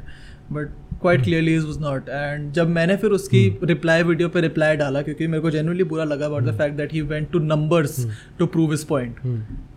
[0.52, 0.68] but
[1.00, 5.02] quite clearly is was not and जब मैंने फिर उसकी रिप्लाई वीडियो पे रिप्लाई डाला
[5.02, 8.06] क्योंकि मेरे को जेनुअनली बुरा लगा about the fact that he went to numbers
[8.38, 9.16] to prove his point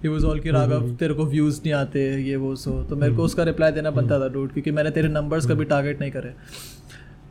[0.03, 3.15] he was all कि राघव तेरे को व्यूज़ नहीं आते ये वो सो तो मेरे
[3.15, 6.34] को उसका रिप्लाई देना बनता था डूड क्योंकि मैंने तेरे नंबर्स कभी टारगेट नहीं करे।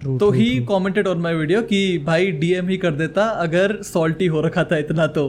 [0.03, 0.49] True, तो he.
[0.69, 4.77] Commented on my video कि भाई डीएम ही कर देता अगर सॉल्टी हो रखा था
[4.79, 5.27] इतना तो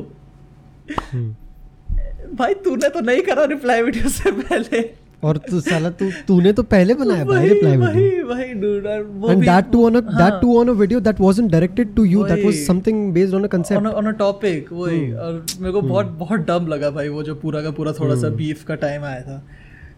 [1.11, 4.81] हम्म। भाई तूने तो नहीं करा रिप्लाई वीडियो से पहले
[5.27, 9.29] और तू साला तू तूने तो पहले बनाया भाई रिप्लाई वीडियो वही dude, और वो
[9.29, 12.65] a that हाँ, too on a video that wasn't directed to you that was वही।
[12.65, 15.81] something based on a concept on a, on a topic वही हम्म। और मेरे को
[15.83, 19.03] बहुत बहुत डम लगा भाई वो जो पूरा का पूरा थोड़ा सा। बीफ का टाइम
[19.03, 19.43] आया था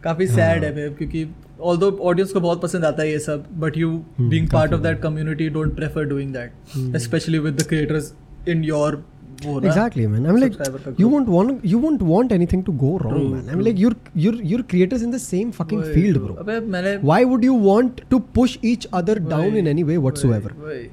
[0.06, 1.28] काफ़ी सैड हाँ। है babe, क्योंकि
[1.62, 4.82] ऑल्दो ऑडियंस को बहुत पसंद आता है ये सब but you hmm, being part of
[4.82, 6.98] that community don't prefer doing that hmm.
[7.08, 8.13] Especially with the creators
[8.50, 9.04] in your
[9.46, 10.54] exactly man i'm like
[11.00, 13.63] you won't want you won't want anything to go wrong True, man i'm true.
[13.68, 17.18] like you're you're you're creators in the same fucking वही, field bro अबे मैंने why
[17.32, 20.88] would you want to push each other down in any way whatsoever वही, वही।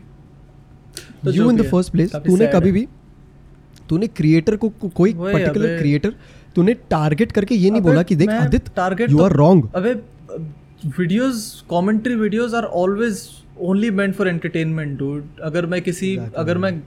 [1.24, 2.86] तो you in the first place तूने कभी है। भी
[3.88, 6.14] तूने क्रिएटर को- कोई पर्टिकुलर क्रिएटर
[6.54, 9.94] तूने टारगेट करके ये नहीं बोला कि देख Aditya target you are wrong अबे
[10.98, 13.28] videos commentary videos are always
[13.60, 16.16] only meant for entertainment dude अगर मैं किसी.
[16.36, 16.80] अगर मैं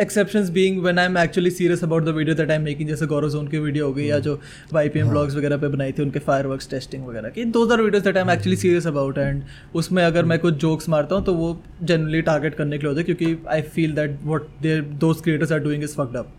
[0.00, 3.06] exceptions being when I am actually serious about the video that I am making जैसे
[3.06, 4.38] गौरव जोन की वीडियो हो गई या जो
[4.72, 8.16] वाईपीएम ब्लॉग्स वगैरह पे बनाई थी उनके फायरवर्क्स टेस्टिंग वगैरह की those are videos that
[8.16, 9.42] I am actually serious about and
[9.74, 13.00] उसमें अगर मैं कुछ जोक्स मारता हूँ तो वो जनरली टारगेट करने के लिए होते
[13.02, 16.32] हैं क्योंकि I feel that what there those creators are doing is fucked up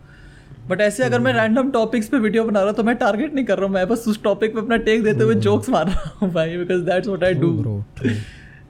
[0.68, 3.44] but ऐसे अगर मैं रैंडम टॉपिक्स पे वीडियो बना रहा हूँ तो मैं टारगेट नहीं
[3.44, 6.10] कर रहा हूँ मैं बस उस टॉपिक पे अपना टेक देते हुए जोक्स मार रहा
[6.20, 7.84] हूँ भाई because that's what I do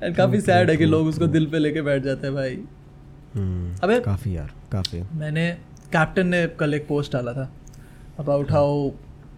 [0.02, 2.58] and काफ़ी सैड है कि लोग उसको दिल पे लेके बैठ जाते हैं भाई।
[3.34, 5.50] हम्म, अबे काफ़ी यार काफ़ी। मैंने
[5.92, 7.50] कैप्टन ने कल एक पोस्ट डाला था
[8.18, 8.88] about how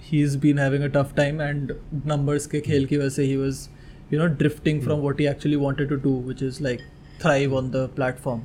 [0.02, 1.72] he is been having a tough time and
[2.06, 3.68] numbers के खेल की वजह से he was
[4.12, 6.80] you know drifting from what he actually wanted to do which is like
[7.22, 8.42] thrive on the platform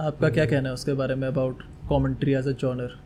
[0.00, 2.98] आपका क्या कहना है उसके बारे में about commentary as a genre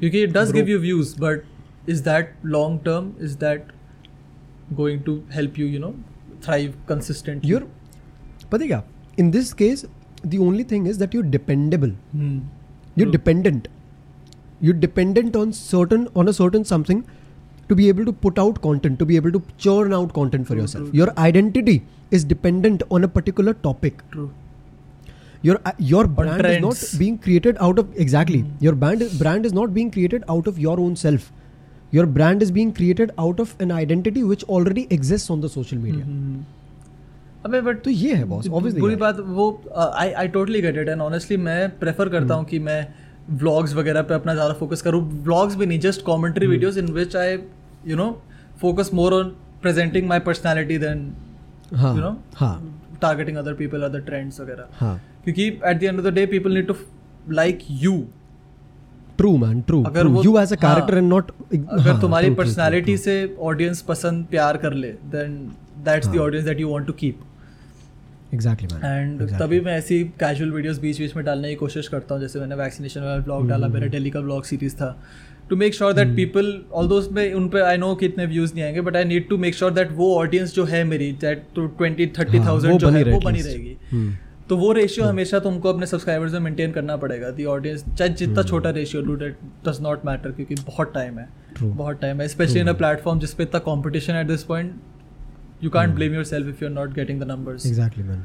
[0.00, 1.42] क्योंकि it does give you views but
[1.88, 3.72] is that long term is that
[4.76, 5.94] going to help you you know
[6.44, 7.64] thrive consistent you're
[8.52, 8.82] पता है क्या
[9.22, 9.84] in this case
[10.32, 12.36] the only thing is that you're dependable Hmm.
[13.00, 13.68] you're dependent
[14.66, 17.00] you're dependent on certain on a certain something
[17.70, 20.54] to be able to put out content to be able to churn out content for
[20.54, 20.98] True, yourself true.
[21.00, 21.76] your identity
[22.18, 24.28] is dependent on a particular topic True.
[25.45, 26.57] Your uh, your brand Trends.
[26.57, 30.47] is not being created out of exactly your brand brand is not being created out
[30.47, 31.31] of your own self
[31.91, 35.81] your brand is being created out of an identity which already exists on the social
[35.87, 36.43] media hmm.
[37.45, 39.45] अबे but तो ये है boss obviously बुरी बात वो
[39.77, 42.87] I I totally get it and honestly मैं prefer करता hmm. हूँ कि मैं
[43.41, 46.53] व्लॉग्स वगैरह पे अपना ज़्यादा फोकस करूँ व्लॉग्स भी नहीं just commentary hmm.
[46.53, 47.37] Videos in which I
[47.87, 48.09] you know
[48.61, 49.29] focus more on
[49.61, 51.11] presenting my personality then
[51.75, 52.15] हाँ you know?
[52.35, 52.55] हाँ
[53.01, 56.53] targeting other people other trends वगैरह हाँ क्योंकि at the end of the day people
[56.53, 56.75] need to
[57.33, 57.97] like you
[59.17, 63.35] true man true अगर you as a character हाँ, and not अगर तुम्हारी पर्सनैलिटी से
[63.41, 65.37] ऑडियंस पसंद प्यार कर ले देन
[65.85, 67.19] दैट्स द हाँ। Audience that you want to keep
[68.33, 72.15] exactly man and तभी मैं ऐसी कैजुअल वीडियोस बीच बीच में डालने की कोशिश करता
[72.15, 74.97] हूँ जैसे मैंने वैक्सीनेशन वाला ब्लॉग डाला मेरा डेली का ब्लॉग सीरीज़ था।
[75.49, 78.53] To make sure that people all दोस्त में उन पे आई नो कि इतने व्यूज़
[78.53, 81.43] नहीं आएँगे but I need to make sure that वो ऑडियंस जो है मेरी दैट
[81.55, 83.77] टू ट्वेंटी थर्टी हाँ, थाउज़ेंड जो है वो बनी रहेगी।
[84.49, 85.13] तो वो रेशियो hmm.
[85.13, 88.49] हमेशा तुमको अपने सब्सक्राइबर्स में मेंटेन करना पड़ेगा। दी ऑडियंस चाहे जितना hmm.
[88.49, 91.27] छोटा ratio do that does not matter क्योंकि बहुत टाइम है।
[91.63, 94.75] बहुत टाइम है। स्पेशली इन अ प्लेटफॉर्म जिसपे इतना competition at this point
[95.63, 98.23] you can't blame yourself if you are not getting the number exactly man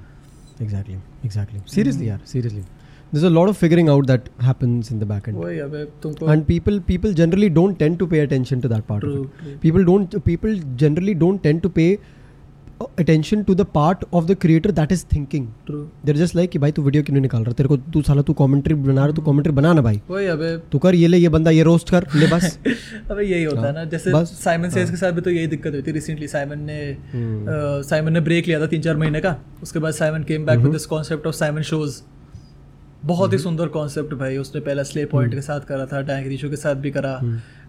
[0.62, 2.64] exactly exactly seriously यार seriously
[3.12, 5.38] There's a lot of figuring out that happens in the back end.
[6.32, 9.40] And people people generally don't tend to pay attention to that part true, of it.
[9.40, 9.54] True.
[9.64, 10.14] People don't
[12.80, 15.46] uh, attention to the part of the creator that is thinking.
[15.66, 17.52] True They're just like कि भाई तू video क्यों नहीं निकाल रहा?
[17.52, 20.56] तेरे को तू साला तू कमेंट्री बना रहा तू कमेंट्री बना ना भाई। वही अबे
[20.72, 22.58] तू कर ये ले ये बंदा ये रोस्ट कर ले बस।
[23.10, 25.46] अबे यही होता है ना जैसे हाँ। साइमन सेज हाँ। के साथ भी तो यही
[25.46, 26.80] दिक्कत हुई थी रिसेंटली साइमन ने
[27.12, 30.56] हम्म। साइमन ने ब्रेक लिया था तीन चार महीने का। उसके बाद Simon came back
[30.56, 30.72] with hmm.
[30.72, 32.00] This concept of Simon shows
[33.04, 36.50] बहुत ही सुंदर कॉन्सेप्ट भाई उसने पहला स्ले पॉइंट के साथ करा था डैंग रीशो
[36.50, 37.18] के साथ भी करा।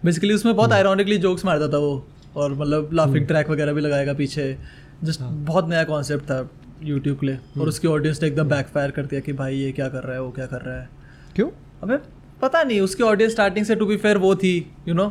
[0.04, 1.92] बेसिकली उसमें बहुत आयरॉनिकली जोक्स मारता था वो
[2.36, 4.56] और मतलब लाफिंग ट्रैक वगैरह भी लगाएगा पीछे।
[5.04, 6.48] जस्ट बहुत नया कॉन्सेप्ट था
[6.84, 9.88] यूट्यूब के लिए। और उसकी ऑडियंस ने एकदम बैकफायर कर दिया कि भाई ये क्या
[9.88, 10.88] कर रहा है वो क्या कर रहा है।
[11.36, 11.48] क्यों?
[11.82, 11.96] अबे
[12.42, 14.56] पता नहीं उसकी ऑडियंस स्टार्टिंग से टू बी फेयर वो थी
[14.88, 15.06] यू नो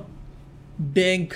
[0.94, 1.34] डेंक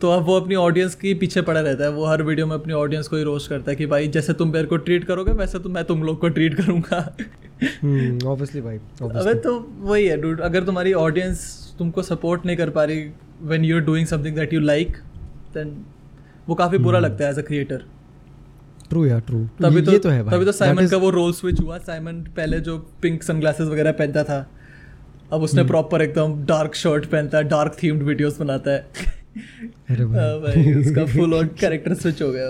[0.00, 2.72] तो अब वो अपनी ऑडियंस के पीछे पड़ा रहता है। वो हर वीडियो में अपनी
[2.72, 5.58] ऑडियंस को ही रोस्ट करता है कि भाई जैसे तुम मेरे को ट्रीट करोगे वैसे
[5.58, 6.98] तो मैं तुम लोग को ट्रीट करूँगा।
[8.30, 11.42] ऑब्वियसली भाई अबे तो वही है डूड अगर तुम्हारी ऑडियंस
[11.78, 13.04] तुमको सपोर्ट नहीं कर पा रही
[13.42, 14.96] when you are doing something that you like
[15.54, 15.74] then
[16.50, 17.84] वो काफ़ी बुरा लगता है एज अ क्रिएटर
[18.90, 20.36] ट्रू यार ट्रू तभी तो, ये तो है भाई.
[20.36, 24.24] तभी तो साइमन का वो रोल स्विच हुआ साइमन पहले जो पिंक सनग्लासेस वगैरह पहनता
[24.24, 24.38] था
[25.32, 28.78] अब उसने प्रॉपर एकदम डार्क शर्ट पहनता है डार्क थीम्ड वीडियोस बनाता है.
[29.90, 32.48] अरे हाँ भाई भाई उसका फुल ऑन कैरेक्टर स्विच हो गया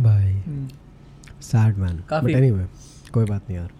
[0.00, 0.32] भाई.
[0.32, 0.68] Hmm.
[1.42, 2.66] Sad man but anyway
[3.12, 3.70] कोई बात नहीं यार.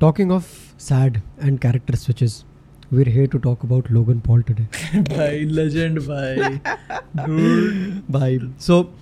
[0.00, 2.44] Talking of sad and character switches
[2.90, 4.66] we're here to talk about Logan Paul today.
[5.16, 6.60] bye, legend, bye.
[7.26, 8.10] Dude.
[8.10, 8.38] Bye.
[8.58, 8.92] So,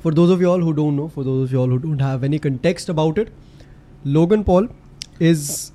[0.00, 2.00] for those of you all who don't know, for those of you all who don't
[2.00, 3.32] have any context about it,
[4.04, 4.68] Logan Paul
[5.20, 5.72] is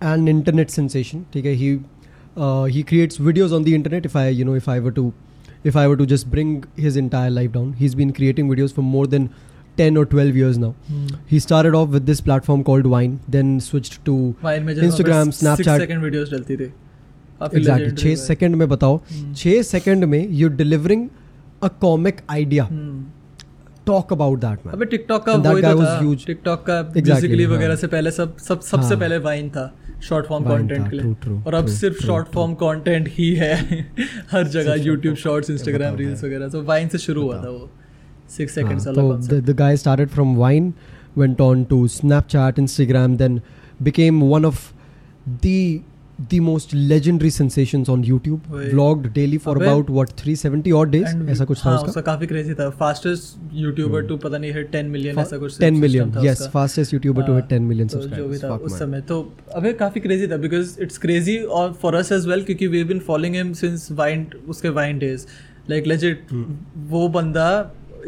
[0.00, 1.26] an internet sensation.
[1.34, 1.80] Okay, he
[2.36, 4.04] uh, he creates videos on the internet.
[4.04, 5.12] If I you know if I were to
[5.64, 8.82] if I were to just bring his entire life down, he's been creating videos for
[8.82, 9.34] more than
[9.76, 10.74] 10 or 12 years now.
[10.88, 11.06] Hmm.
[11.26, 15.64] He started off with this platform called Vine, then switched to Vine Instagram, Snapchat.
[15.64, 16.32] 6 second videos
[17.42, 21.08] exactly second में बताओ। हम्म। छः second में you delivering
[21.62, 22.68] a comic idea
[23.86, 27.86] talk about that man अबे TikTok का वही तो था। TikTok का बेसिकली वगैरह से
[27.86, 32.06] पहले सब सब सबसे पहले वाइन था शॉर्ट फॉर्म कंटेंट के लिए। और अब सिर्फ़
[32.06, 33.54] शॉर्ट फॉर्म कंटेंट ही है।
[34.30, 37.70] हर जगह YouTube शॉर्ट्स Instagram रील्स वगैरह। सो वाइन से शुरू हुआ था वो।
[38.36, 40.72] सिक्स सेकंड्स अलग concept the guy started from Vine
[41.18, 43.40] went on to Snapchat Instagram then
[43.82, 44.72] became one of
[45.28, 45.80] the
[46.18, 48.40] the most legendary sensations on YouTube.
[48.72, 51.14] Vlogged daily for about what 370 odd days.
[51.30, 51.88] ऐसा कुछ था हाँ, उसका.
[51.88, 55.80] उसका काफ़ी crazy था fastest YouTuber to पता नहीं हिट 10 मिलियन ऐसा कुछ 10
[55.80, 56.12] million.
[56.24, 59.20] Yes, fastest YouTuber to हाँ, hit 10 million तो जो भी था उस समय तो
[59.54, 62.98] अबे काफ़ी क्रेजी था बिकॉज़ इट्स क्रेजी और फॉर अस एज वेल क्योंकि we been
[63.08, 65.26] following him since Vine उसके Vine days
[65.70, 66.44] like legit Hmm.
[66.90, 67.48] वो बंदा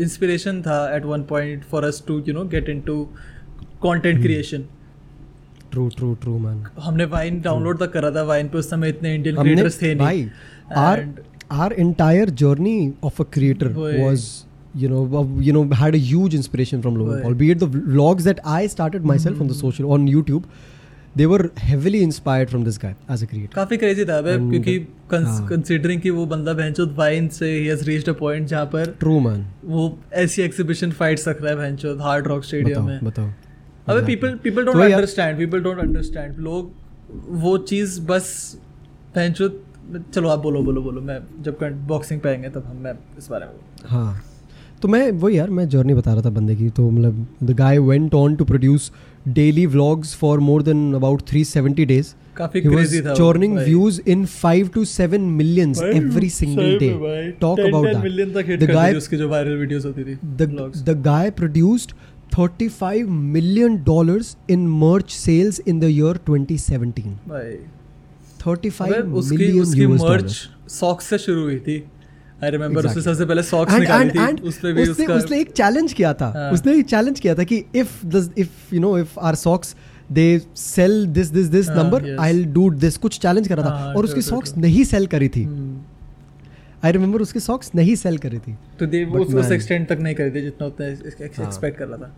[0.00, 3.02] इंस्पिरेशन था at one point for us to you know get into
[3.82, 4.64] content creation
[5.76, 6.58] True, true, true, man.
[6.80, 9.98] हमने Vine download तक करा था wine पे उस समय इतने इंडियन क्रिएटर्स थे नहीं
[9.98, 10.28] भाई
[10.82, 11.18] our And-
[11.56, 13.66] our entire journey of a creator
[14.82, 17.60] you know uh, you know had a huge inspiration from Logan वही। Paul be it
[17.60, 19.44] the vlogs that I started myself mm-hmm.
[19.44, 19.68] on the Hmm.
[19.68, 20.48] social on YouTube
[21.20, 24.76] they were heavily inspired from this guy as a creator काफ़ी crazy था अबे क्योंकि
[25.12, 28.94] हाँ। Considering कि वो बंदा भैंचोद वाइन से ही हैज़ रीच्ड अ पॉइंट जहाँ पर
[29.04, 29.42] true man
[29.76, 29.88] वो
[30.24, 33.30] ऐसी एक्सिबिशन फाइट्स रख रहा है हार्ड रॉक स्टेडियम बताओ में बताओ
[33.88, 34.02] अबे.
[34.06, 36.70] People people don't understand people don't understand लोग
[37.42, 38.28] वो चीज़ बस
[39.14, 39.48] भैंचो
[40.14, 43.46] चलो आप बोलो बोलो बोलो। मैं जब बॉक्सिंग पे आएँगे तब हम मैं इस बारे
[43.46, 44.22] में हाँ।
[44.82, 47.78] तो मैं वही यार मैं जर्नी बता रहा था बंदे की। तो मतलब the guy
[47.80, 48.90] went on to produce
[49.28, 54.00] daily vlogs for more than about 370 days काफ़ी क्रेजी था वो, churning भाई। views
[54.14, 56.90] in 5 to 7 millions भाई, every single सही day.
[56.90, 58.02] में भाई, talk 10 about 10 that.
[58.02, 60.18] मिलियन तक हिट the करती guy थी उसकी जो वायरल वीडियोस होती थी
[60.90, 61.96] the guy produced
[62.36, 67.56] 35 million dollars in merch sales in the year 2017 भाई
[68.44, 71.82] 35 अबे उसकी million उसकी dollars सॉक्स से शुरू हुई थी
[72.44, 73.04] आई रिमेंबर उसने Exactly.
[73.04, 75.92] सबसे पहले सॉक्स निकाली and थी and उस पे भी उसने उसका उसने एक चैलेंज
[75.92, 79.16] किया था हाँ। उसने एक चैलेंज किया था कि if the if you know if
[79.28, 79.74] our socks
[80.10, 80.28] they
[80.64, 82.18] sell this this this हाँ, number yes.
[82.26, 84.56] I'll do this कुछ चैलेंज करा था हाँ, और उसकी सॉक्स.
[84.56, 85.76] नहीं सेल करी थी हम्म,
[86.84, 89.98] आई रिमेंबर उसकी सॉक्स नहीं सेल करी थी। तो दे But उस उस man- तक
[90.00, 92.16] नहीं करी थी जितना उतना हाँ। एक्सपेक्ट कर रहा था।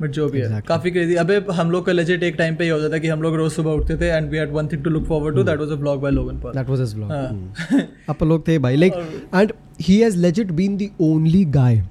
[0.00, 0.60] बट जो भी है.
[0.68, 3.22] काफ़ी क्रेजी अबे हम लोग का लेजेट एक टाइम पे ये होता था कि हम
[3.22, 5.60] लोग रोज सुबह उठते थे and we had one thing to look forward to that
[5.60, 8.76] was a vlog by Logan Paul that was his vlog हाँ। आप लोग थे भाई
[8.76, 8.92] like
[9.34, 11.82] and he has legit been the only guy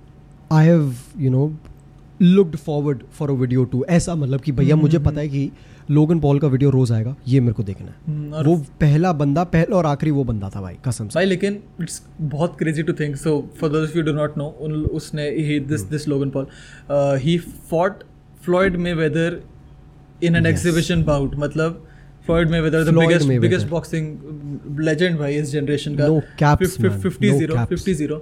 [0.51, 1.51] I have you know
[2.21, 5.51] looked forward for a video to ऐसा मतलब कि भैया मुझे पता है कि
[5.89, 9.43] लोगन पॉल का वीडियो रोज आएगा ये मेरे को देखना है हम्म, वो पहला बंदा
[9.45, 13.15] पहला और आखिरी वो बंदा था भाई कसम भाई लेकिन इट्स बहुत crazy to think
[13.17, 14.47] so for those you do not know
[14.93, 15.81] उसने ही this.
[15.89, 16.47] This Logan Paul
[17.23, 17.37] he
[17.69, 18.03] fought
[18.45, 19.39] Floyd Mayweather
[20.23, 21.83] in an exhibition bout मतलब
[22.25, 26.99] Floyd Mayweather the biggest biggest boxing legend भाई इस जनरेशन का No caps, man.
[27.01, 27.69] Fifty No zero caps.
[27.69, 28.15] Fifty zero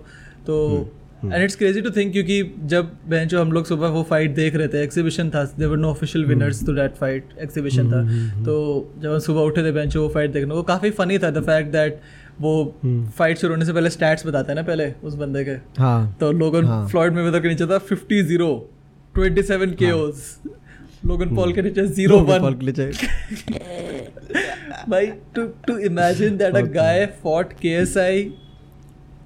[0.45, 1.04] तो Hmm.
[1.23, 4.67] And it's crazy to think क्योंकि जब bench हम लोग सुबह वो फाइट देख रहे
[4.67, 9.11] थे एग्जीबिशन था there were no official winners to that fight exhibition था। Hmm, तो जब
[9.11, 11.99] हम सुबह उठे थे बेंच वो फाइट देखने वो काफ़ी फनी था द फैक्ट दैट
[12.41, 12.53] वो
[12.85, 13.05] Hmm.
[13.17, 15.51] फाइट शुरू होने से पहले स्टैट्स बताते हैं ना पहले उस बंदे के।
[15.81, 18.49] हाँ तो लोगन हाँ। फ्लॉयड में के नीचे था फिफ्टी ज़ीरो
[19.15, 19.91] ट्वेंटी सेवन के
[21.07, 22.91] लोगन पॉल के नीचे ज़ीरो वन Paul के नीचे।
[24.89, 26.73] भाई to to imagine that a Okay.
[26.73, 27.05] guy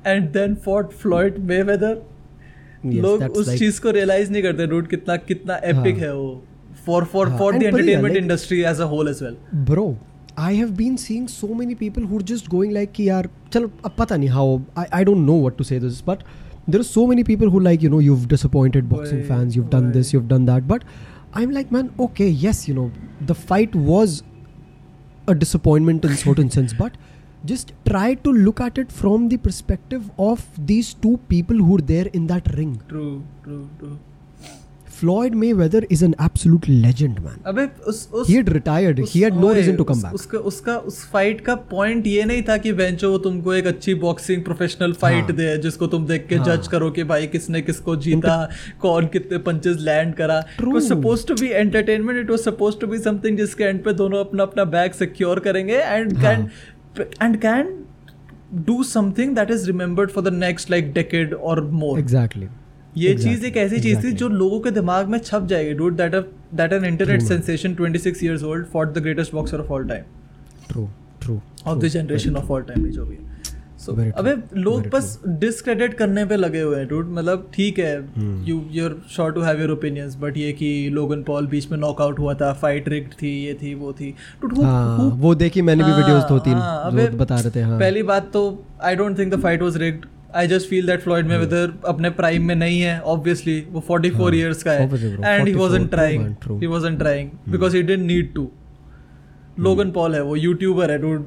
[0.06, 1.96] and then fought Floyd Mayweather
[2.84, 6.04] Yes, लोग उस like- चीज़ को रियलाइज़ नहीं करते डूड कितना कितना एपिक हाँ.
[6.04, 6.44] है वो
[6.86, 9.36] फॉर फॉर हाँ, for the entertainment industry as a whole as well
[9.72, 9.88] bro
[10.42, 13.72] i have been seeing so many people who are just going like कि यार चलो
[13.86, 14.46] अब पता नहीं how
[14.84, 16.24] I, I don't know what to say this but
[16.74, 19.70] there are so many people who like you know you've disappointed boxing Why- fans you've
[19.76, 20.18] done this why?
[20.18, 20.86] you've done that but
[21.42, 22.88] i'm like man okay yes you know
[23.34, 24.16] the fight was
[25.34, 26.98] a disappointment in certain sense but
[27.44, 31.88] just try to look at it from the perspective of these two people who are
[31.94, 32.78] there in that ring.
[32.90, 33.08] True
[33.44, 33.98] true true
[35.00, 37.36] floyd mayweather is an absolute legend man.
[37.48, 38.98] अबे उस उस he had retired.
[39.00, 40.14] उस- he had no reason to come back.
[40.14, 43.94] उसका उसका उस fight का point ये नहीं था कि बेंचो वो तुमको एक अच्छी
[44.02, 47.62] बॉक्सिंग प्रोफेशनल फाइट हाँ। दे जिसको तुम देख के हाँ। जज करो कि भाई किसने
[47.62, 48.36] किसको जीता
[48.82, 52.88] कौन कितने पंचेस लैंड करा। It was suppose to be entertainment it was suppose to
[52.88, 56.48] be something जिसके एंड पे दोनों अपना अपना बैग सिक्योर करेंगे एंड हाँ। Can
[56.98, 57.68] and can
[58.66, 61.98] do something that is remembered for the next like decade or more.
[62.00, 62.48] Exactly.
[62.98, 65.94] ये Exactly, चीज़ एक ऐसी चीज़ थी जो लोगों के दिमाग में छप जाएगी dude
[65.94, 66.16] that
[66.56, 67.22] that an internet.
[67.22, 70.04] Sensation 26 years old for the greatest boxer of all time
[70.70, 70.88] true
[71.22, 73.18] true of the generation of all time जो भी
[73.80, 77.94] सो अबे लोग बस डिस्क्रेडिट करने पे लगे हुए हैं डूड मतलब ठीक है.
[78.48, 82.20] You you're sure to have your opinions but ये कि लोगन पॉल बीच में नॉकआउट
[82.20, 84.14] हुआ था फाइट रिग्ड थी ये थी वो थी.
[84.44, 87.52] Dude, who- हाँ वो देखी मैंने भी हाँ, वीडियोस दो तीन हाँ, अबे बता रहे
[87.56, 87.80] थे हाँ.
[87.80, 88.44] पहली बात तो
[88.84, 91.28] I don't think the fight was rigged I just feel that Hmm.
[91.28, 94.84] Mayweather अपने प्राइम में नहीं है ऑब्वियसली वो 44 हाँ, इयर्स का है.
[94.84, 96.26] And he 44, wasn't trying.
[96.62, 98.50] He wasn't trying because he didn't need to
[99.64, 101.26] Logan Paul है वो यूट्यूबर है डूड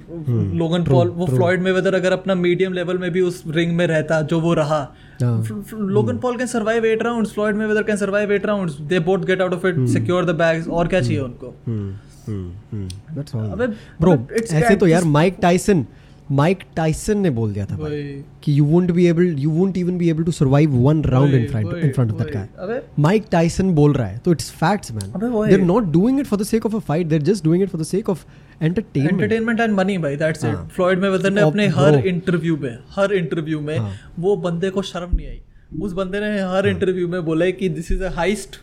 [0.58, 0.90] लोगन Hmm.
[0.90, 4.20] पॉल वो फ्लॉइड में वेदर अगर अपना मीडियम लेवल में भी उस रिंग में रहता
[4.32, 4.80] जो वो रहा.
[5.22, 9.40] Logan Paul can survive at round Floyd Mayweather can survive at round they both get
[9.42, 11.54] out of it secure the bags और क्या चाहिए उनको?
[11.66, 11.92] Hmm
[12.26, 13.66] hmm hmm that's all अबे
[14.00, 15.84] ब्रो ऐसे तो यार माइक टाइसन
[16.32, 18.02] माइक टाइसन ने बोल दिया था भाई
[18.42, 21.46] कि you won't be able you won't even be able to survive one round in
[21.48, 25.12] front in front of that guy Mike Tyson बोल रहा है तो it's facts man
[25.18, 27.62] they are not doing it for the sake of a fight they are just doing
[27.62, 28.24] it for the sake of
[28.62, 32.76] entertainment entertainment and money भाई that's it हाँ। Floyd Mayweather ने अपने हर interview में
[32.96, 35.40] हर interview में हाँ। वो बंदे को शर्म नहीं आई।
[35.80, 38.56] उस बंदे ने हर इंटरव्यू में बोला है कि this is a heist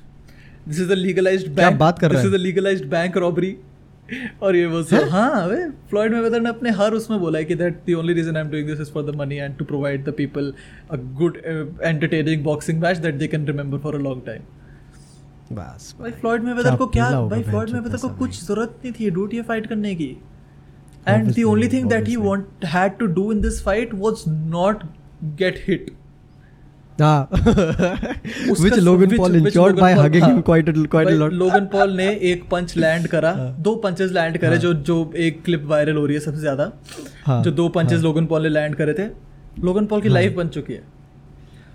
[0.68, 3.56] this is a legalized bank बात कर रहा this is a legalized bank robbery
[4.44, 5.44] और ये वो सब हाँ?
[5.44, 8.44] अबे फ्लॉयड मेवेदर ने अपने हर उसमें बोला है कि that the only reason I
[8.44, 10.54] am doing this is for the money and to provide the people
[10.92, 11.38] a good
[11.82, 14.42] entertaining boxing match that they can remember for a long time
[15.52, 19.10] बस भाई Floyd Mayweather को क्या भाई Floyd बहनचोद Mayweather को कुछ ज़रूरत नहीं थी
[19.10, 20.18] डूट ये फाइट करने की।
[21.08, 24.84] And the only thing that he want had to do in this fight was not
[25.24, 25.92] get hit
[28.60, 31.32] which Logan Paul ensured by hugging him quite a, quite a lot.
[31.34, 35.42] Logan Paul ने एक punch land करा हाँ। दो punches land करे जो जो एक
[35.46, 36.72] clip viral हो रही है सबसे ज़्यादा
[37.26, 39.08] हाँ, जो दो पंचेस हाँ। लोगन पॉल ने लैंड करे थे।
[39.64, 40.84] लोगन पॉल की लाइफ बन चुकी है।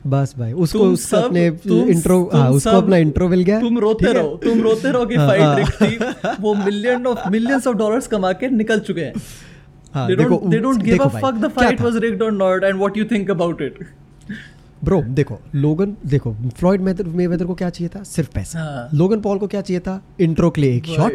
[0.07, 4.61] बस भाई उसको अपने इंट्रो हाँ उसको अपना इंट्रो मिल गया। तुम रोते रहो तुम
[4.63, 8.49] रोते रहो कि हाँ, फाइट हाँ। थी वो million of millions of dollars कमा के
[8.57, 9.13] निकल चुके हैं।
[9.95, 11.85] हाँ, they देखो, don't they don't give देखो a भाई, fuck the क्या fight था?
[11.85, 13.75] was rigged or not and what you think about it
[14.85, 18.03] bro देखो लोगन देखो फ्लॉयड मेवेदर को क्या चाहिए था?
[18.03, 20.01] सिर्फ़ पैसा। हाँ। लोगन पॉल को क्या चाहिए था?
[20.21, 21.13] इंट्रो के लिए एक शॉट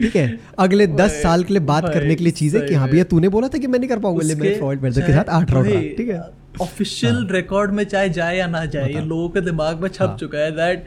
[0.00, 0.38] ठीक है?
[0.58, 3.48] अगले दस साल के लिए बात करने के लिए चीज़ें कि हाँ। भैया तूने बोला
[3.48, 6.08] था कि मैं नहीं कर पाऊँगा लेकिन मैं फ्लॉयड मेवेदर के साथ आठ राउंड ठीक
[6.08, 6.20] है?
[6.60, 10.16] ऑफिशियल रिकॉर्ड में चाहे जाए या ना जाए ये लोगों के दिमाग में छप हाँ।
[10.16, 10.84] चुका है that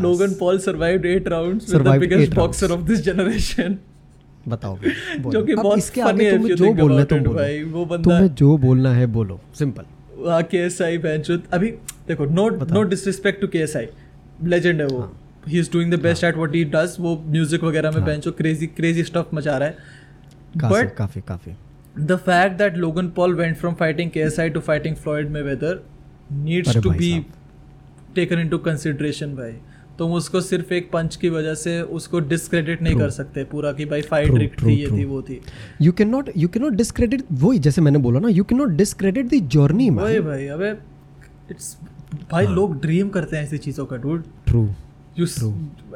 [0.00, 3.78] Logan Paul survived eight rounds with the biggest boxer of this generation
[4.48, 4.78] बताओ
[5.26, 8.02] जो कि बहुत इसके आगे है तुम्हें जो बोलना है तुम बोलो। भाई, वो बंदा
[8.02, 9.84] तुम्हें जो बोलना है बोलो। सिंपल
[10.24, 10.98] के एस आई
[11.52, 11.70] अभी
[12.08, 13.88] देखो no no disrespect to K S I
[14.44, 14.98] legend है वो.
[14.98, 15.18] हाँ।
[15.50, 19.02] Is doing the best at what he does वो म्यूज़िक वगैरह में। बेंचो क्रेजी क्रेजी
[19.04, 19.76] स्टफ़ मचा रहा है.
[20.56, 21.52] बट काफ़ी काफ़ी।
[21.98, 25.82] The fact that Logan Paul went from fighting K S I to fighting Floyd Mayweather
[26.32, 27.18] needs to be
[28.14, 29.52] taken into consideration भाई.
[29.98, 33.84] तुम उसको सिर्फ़ एक पंच की वजह से उसको डिस्क्रेडिट नहीं कर सकते पूरा कि
[33.84, 35.40] भाई फाइट true, थी ये थी वो थी।
[35.82, 38.70] You can not you can not discredit वही जैसे मैंने बोला ना you can not
[38.76, 40.70] discredit the journey man भाई अबे
[41.50, 41.76] इट्स
[42.30, 44.68] भाई हाँ। लोग ड्रीम करते हैं ऐसी चीज़ों का डूड ट्रू
[45.18, 45.26] यू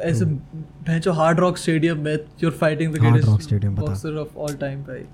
[0.03, 5.05] ऐसे भैंचो हार्ड रॉक स्टेडियम में you're fighting the greatest boxer of all time भाई।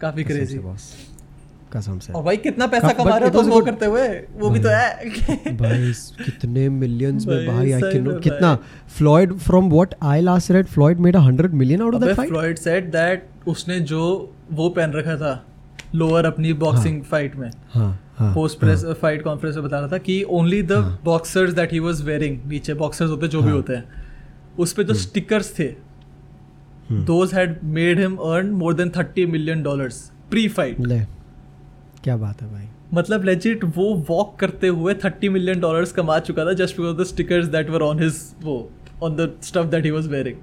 [0.00, 0.92] काफ़ी क्रेजी बॉस
[1.76, 4.08] कसम से और भाई कितना पैसा कमा रहे हो तुम वो करते हुए?
[4.36, 5.10] वो भी तो है।
[5.56, 5.92] भाई
[6.24, 8.58] कितने मिलियंस में भाई, आई कैन कितना?
[8.88, 12.58] Floyd from what I last read Floyd made 100 million out of that fight Floyd
[12.58, 15.44] said that उसने जो वो पहन रखा था
[15.94, 19.98] लोअर अपनी बॉक्सिंग फाइट में। हाँ हाँ पोस्ट प्रेस फाइट कॉन्फ्रेंस में बता रहा था
[19.98, 23.56] कि ओनली द हाँ। Boxers that he was wearing नीचे बॉक्सर्स होते जो भी हाँ।
[23.56, 23.84] होते हैं
[24.58, 25.64] उस पे जो स्टिकर्स थे
[26.92, 30.80] those had made him earn more than thirty million dollars pre fight
[32.04, 32.66] क्या बात है भाई?
[32.94, 37.04] मतलब लेजिट वो वॉक करते हुए थर्टी मिलियन डॉलर्स कमा चुका था just because the
[37.06, 38.56] stickers that were on his वो
[39.02, 40.36] on the stuff that he was wearing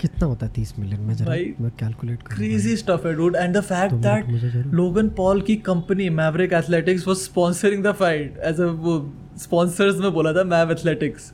[0.00, 3.56] कितना होता है तीस मिलियन में जरा मैं कैलकुलेट कर क्रेजी स्टफ़ है dude and
[3.56, 8.66] the fact that Logan Paul की company Maverick Athletics was sponsoring the fight as a
[8.82, 8.98] वो
[9.38, 11.32] स्पॉन्सर्स में बोला था मैव एथलेटिक्स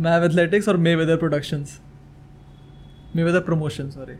[0.00, 1.80] मैव एथलेटिक्स और Mayweather productions
[3.16, 4.14] Mayweather promotion sorry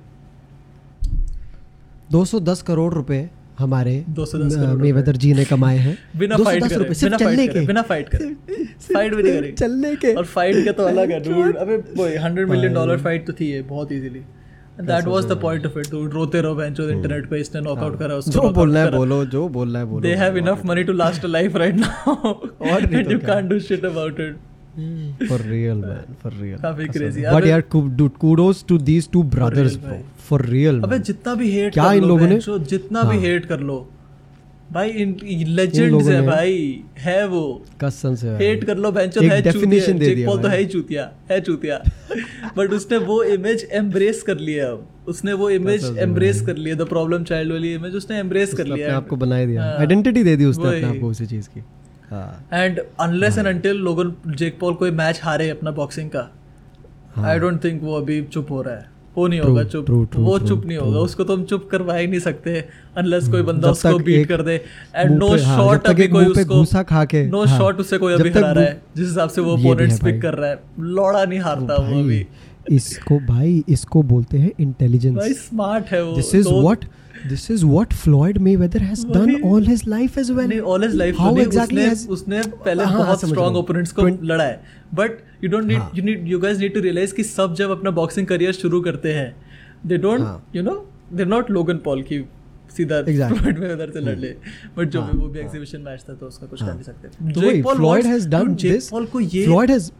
[2.10, 3.28] 210 crore रुपए
[3.58, 7.36] हमारे 210 करोड़ रुपए। मेवेदर जी ने कमाए हैं। बिना 210 फाइट करे बिना चलने
[7.36, 10.72] फाइट करे के। बिना फाइट करे। फाइट भी नहीं करेंगे। चलने के। और फाइट का
[10.72, 14.22] तो अलग है डूड अबे वो 100 मिलियन डॉलर फाइट तो थी ये बहुत easily
[14.80, 18.14] that was the point of it dude रोते रहो बेंचो इंटरनेट पे इसने नॉकआउट करा
[18.14, 21.28] उसको जो बोलना है बोलो जो बोलना है बोलो। They have enough money to last
[21.28, 22.16] a life right now
[22.72, 24.40] और क्या। can't do shit about it
[25.28, 27.62] for real man for real काफ़ी crazy। but अबे- यार
[27.98, 29.98] dude kudos to these two brothers bro
[30.32, 33.60] for real अबे जितना भी hate क्या इन लोगों ने- जितना भी हाँ। हेट कर
[33.60, 33.88] लो।
[34.72, 35.16] भाई इन
[35.48, 40.14] लेजेंड्स है भाई है वो। कसम से हेट कर लो बेंचो है चूतिया definition दे
[40.14, 41.82] दिया तो है ही चूतिया है चूतिया।
[42.56, 46.82] बट उसने वो इमेज एम्ब्रेस कर लिया अब। उसने वो इमेज एम्ब्रेस कर लिया द
[46.82, 49.74] प्रॉब्लम चाइल्ड वाली इमेज उसने एम्ब्रेस कर उसने अपने लिया आप को बना दिया। हाँ।
[49.74, 51.62] आइडेंटिटी दे दी उसने अपने। आप को उसी चीज़ की।
[52.10, 56.30] हाँ। And unless and until Logan Jake Paul कोई मैच हारे अपना बॉक्सिंग का
[57.14, 60.04] हाँ। आई डोंट थिंक वो अभी चुप हो रहा है। वो नहीं होगा चुप। true,
[60.04, 62.64] true, वो चुप नहीं होगा। उसको तो हम चुप करवा ही नहीं सकते
[62.96, 64.64] अनलेस कोई बंदा उसको बीट कर दे।
[64.96, 68.64] एंड नो शॉट अभी कोई उसको खा के नो शॉट उससे कोई अभी हरा रहा
[68.64, 72.26] है। जिस हिसाब से वो ओपोनेंट पिक कर रहा है लौड़ा नहीं हारता वो अभी।
[72.70, 76.64] इसको भाई इसको बोलते हैं इंटेलिजेंस भाई स्मार्ट है वो। दिस इज़ तो-
[77.22, 80.60] what this is what Floyd Mayweather has done वही। all his life as well नहीं
[80.60, 84.60] ऑल हिज लाइफ नहीं exactly उसने पहले हाँ, हाँ, बहुत हूँ। ओपोनेंट्स को लड़ा है
[84.94, 87.70] बट यू डोंट नीड हाँ। You need you guys need to realise कि सब जब
[87.70, 89.34] अपना बॉक्सिंग करियर शुरू करते हैं
[89.86, 90.74] दे डोंट हाँ। You know
[91.12, 92.24] they not Logan Paul की
[92.76, 93.38] सीधा Exactly.
[93.38, 94.28] फ्लॉयड में उधर से लड़ ले
[94.76, 96.74] बट जो हाँ, भी वो भी हाँ। एग्जीबिशन मैच था तो उसका कुछ कर हाँ।
[96.74, 99.90] नहीं सकते Jake Paul has done Jake Paul को ये फ्लॉयड हैज़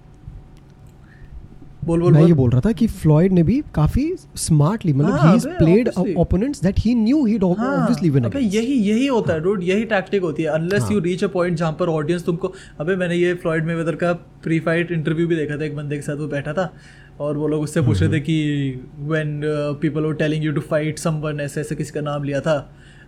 [1.84, 4.04] बोल बोल मैं ये बोल रहा था कि फ्लॉयड ने भी काफ़ी
[4.36, 8.40] स्मार्टली मतलब हाँ, he is played opponents that he knew he हाँ, ऑब्वियसली विन अबे
[8.40, 11.56] यही यही होता है डूड यही टैक्टिक होती है। अनलेस हाँ। यू रीच अ पॉइंट
[11.58, 14.12] जहाँ पर ऑडियंस तुमको अबे मैंने ये फ्लॉयड मेवेदर का
[14.42, 16.72] प्री फाइट इंटरव्यू भी देखा था एक बंदे के साथ वो बैठा था
[17.20, 19.40] और वो लोग उससे पूछ रहे थे हम्म। कि when
[19.80, 22.56] people were telling you to fight someone ऐसे ऐसे किसी का नाम लिया था।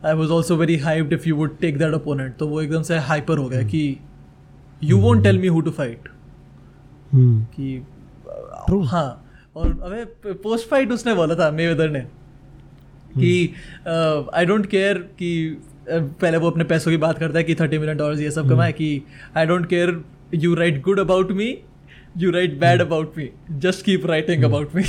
[0.05, 2.99] I was also very hyped if you would take that opponent तो वो एकदम से
[3.07, 3.97] हाइपर हो गया हम्म। कि
[4.85, 6.09] you won't tell me who to fight
[7.15, 7.83] कि
[8.69, 8.85] True.
[8.87, 9.21] हाँ
[9.57, 12.01] और अबे पोस्ट फाइट उसने बोला था मेवेदर ने
[13.19, 13.55] कि
[14.35, 15.31] आई डोंट केयर कि
[15.89, 18.73] पहले वो अपने पैसों की बात करता है कि थर्टी मिलियन डॉलर ये सब कमाए
[18.73, 18.91] कि
[19.37, 20.01] I don't care
[20.35, 21.57] you write good about me
[22.19, 24.83] you write bad about me just keep writing about me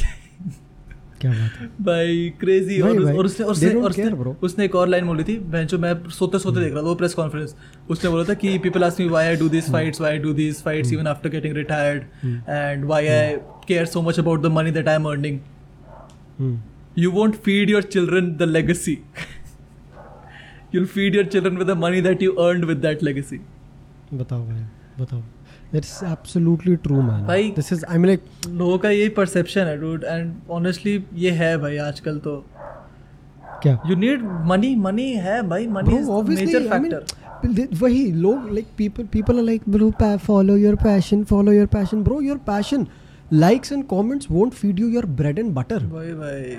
[1.22, 1.68] क्या बात है?
[1.82, 4.10] भाई क्रेजी और, भाई, और उसने और उसने और उसने,
[4.48, 7.14] उसने एक और लाइन बोली थी जो मैं सोते सोते देख रहा था वो प्रेस
[7.14, 7.56] कॉन्फ्रेंस
[7.90, 10.34] उसने बोला था कि people ask me why I do this fights why I do
[10.34, 12.04] this fights even after getting retired
[12.50, 13.36] and why I
[13.68, 15.40] care so much about the money that I am earning
[16.98, 18.94] you won't feed your children the legacy.
[20.72, 23.40] You'll feed your children with the money that you earned with that legacy.
[24.14, 24.64] बताओ भाई
[25.00, 25.24] बताओ।
[25.74, 29.78] That's absolutely true man भाई- this is I mean like लोगों का यही perception है
[29.82, 32.46] dude and honestly ये है भाई आजकल तो।
[33.62, 33.80] क्या?
[33.88, 35.94] यू नीड मनी मनी है भाई मनी
[36.30, 41.66] मेजर फैक्टर वही लोग like people people are like bro follow your passion follow your
[41.66, 42.88] passion bro your passion
[43.34, 45.80] likes and comments won't feed you your bread and butter.
[45.84, 46.58] भाई भाई।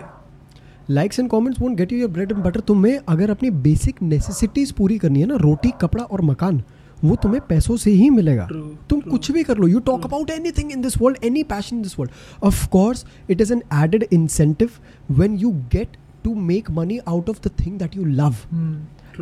[0.96, 2.60] Likes and comments won't get you your bread and butter.
[2.60, 6.62] तुम्हें अगर अपनी basic necessities पूरी करनी है ना रोटी कपड़ा और मकान
[7.04, 8.48] वो तुम्हें पैसों से ही मिलेगा।
[8.90, 11.82] तुम कुछ भी कर लो। You talk about anything in this world any passion in
[11.82, 14.70] this world of course it is an added incentive
[15.10, 18.34] when you get to make money out of the thing that you love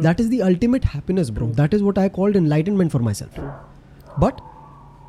[0.03, 3.41] that is the ultimate happiness bro that is what I called enlightenment for myself
[4.21, 4.41] but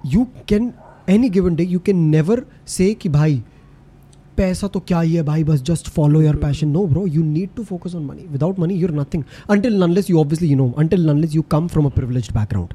[0.06, 0.74] you can
[1.10, 3.44] any given day you can never say भाई
[4.38, 5.44] पैसा तो क्या ही है भाई?
[5.44, 8.76] बस just follow your passion no bro you need to focus on money without money
[8.76, 12.30] you're nothing until unless you obviously you know until unless you come from a privilege
[12.34, 12.74] background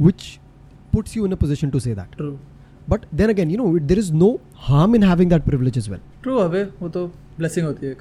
[0.00, 0.26] which
[0.92, 2.20] puts you in a position to say that
[2.90, 4.28] but then again you know there is no
[4.68, 7.06] harm in having that privilege as well true अबे वो तो
[7.38, 7.96] blessing होती है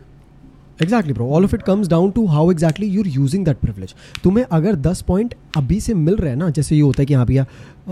[0.82, 4.46] exactly bro all of it comes down to how exactly you're using that privilege तुम्हें
[4.52, 7.26] अगर 10 point अभी से मिल रहे हैं ना जैसे ये होता है कि हाँ
[7.26, 7.46] भैया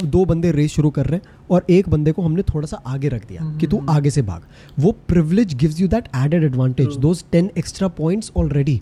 [0.05, 3.09] दो बंदे रेस शुरू कर रहे हैं और एक बंदे को हमने थोड़ा सा आगे
[3.09, 4.41] रख दिया कि तू आगे से भाग।
[4.79, 6.97] वो privilege gives you that added advantage.
[6.97, 8.81] Those ten extra points already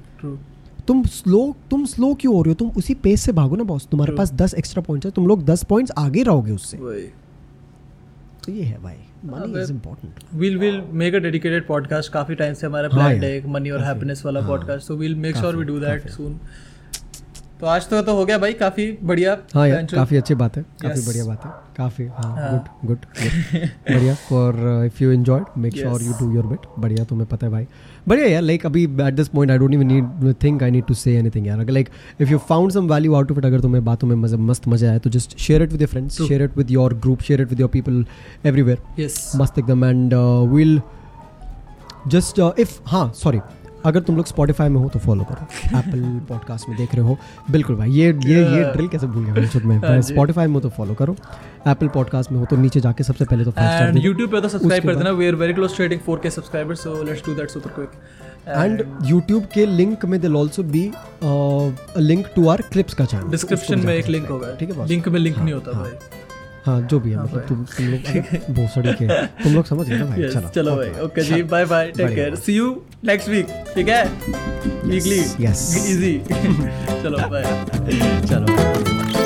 [0.88, 2.56] तुम स्लो तुम स्लो क्यों हो रहे हो?
[2.56, 4.20] तुम उसी पेस से भागो ना बॉस तुम्हारे True.
[4.20, 8.82] पास दस एक्स्ट्रा पॉइंट्स है तुम लोग दस पॉइंट्स आगे रहोगे उससे। तो ये है
[8.84, 8.96] भाई।
[9.26, 13.24] Money is important will will make a dedicated podcast काफ़ी टाइम से हमारा हाँ प्लान
[13.24, 16.10] है एक मनी और हैप्पीनेस वाला हाँ, podcast so will make sure we do that
[16.10, 16.40] soon
[17.62, 20.64] तो आज तो तो हो गया भाई काफ़ी बढ़िया हाँ यार काफ़ी अच्छी बात है
[20.82, 22.52] काफ़ी बढ़िया बात है काफ़ी हाँ हाँ.
[22.52, 23.06] गुड गुड
[23.90, 24.56] बढ़िया। For
[24.86, 27.68] if you enjoyed make sure you do your bit बढ़िया तुम्हें पता है भाई।
[28.08, 30.94] बढ़िया यार लाइक अभी at this point I don't even need think I need to
[30.94, 31.90] say anything यार। अगर like
[32.22, 34.90] if you found some value out of it अगर तुम्हें बातों में मज़ा मस्त मज़ा
[34.90, 37.50] आया तो just share it with your friends share it with your group share it
[37.50, 38.06] with your people
[38.46, 39.10] everywhere
[39.42, 40.14] मस्त एकदम। एंड
[40.54, 40.80] विल
[42.08, 43.40] जस्ट इफ़ हाँ सॉरी
[43.86, 47.18] अगर तुम लोग स्पॉटिफाई में हो तो फॉलो करो। एप्पल पॉडकास्ट में देख रहे हो।
[47.52, 50.60] बिल्कुल भाई ये ये ये ड्रिल कैसे भूल गया मैं में। हाँ स्पॉटिफाई में हो
[50.62, 51.16] तो फॉलो करो।
[51.68, 54.50] एप्पल पॉडकास्ट में हो तो नीचे जाके सबसे पहले तो फाइव स्टार YouTube पे तो
[54.50, 57.50] सब्सक्राइब कर देना। We are very close to hitting 4k subscribers so let's do that
[57.50, 57.92] super quick
[58.48, 60.92] and YouTube के लिंक में दिल also be
[62.00, 64.88] link to our clips का चैनल डिस्क्रिप्शन में एक लिंक होगा। ठीक है?
[64.88, 66.20] लिंक में लिंक नहीं होता हाँ। भाई।
[66.66, 69.08] हाँ जो भी है हाँ मतलब तुम तुम लोग भोसड़ी के
[69.44, 72.36] तुम लोग समझ गए ना भाई चलो चलो भाई okay ji bye bye take care
[72.46, 72.70] see you
[73.06, 74.04] next week ठीक है?
[74.86, 76.18] वीकली यस इजी
[77.04, 77.44] चलो बाय
[78.30, 79.21] चलो।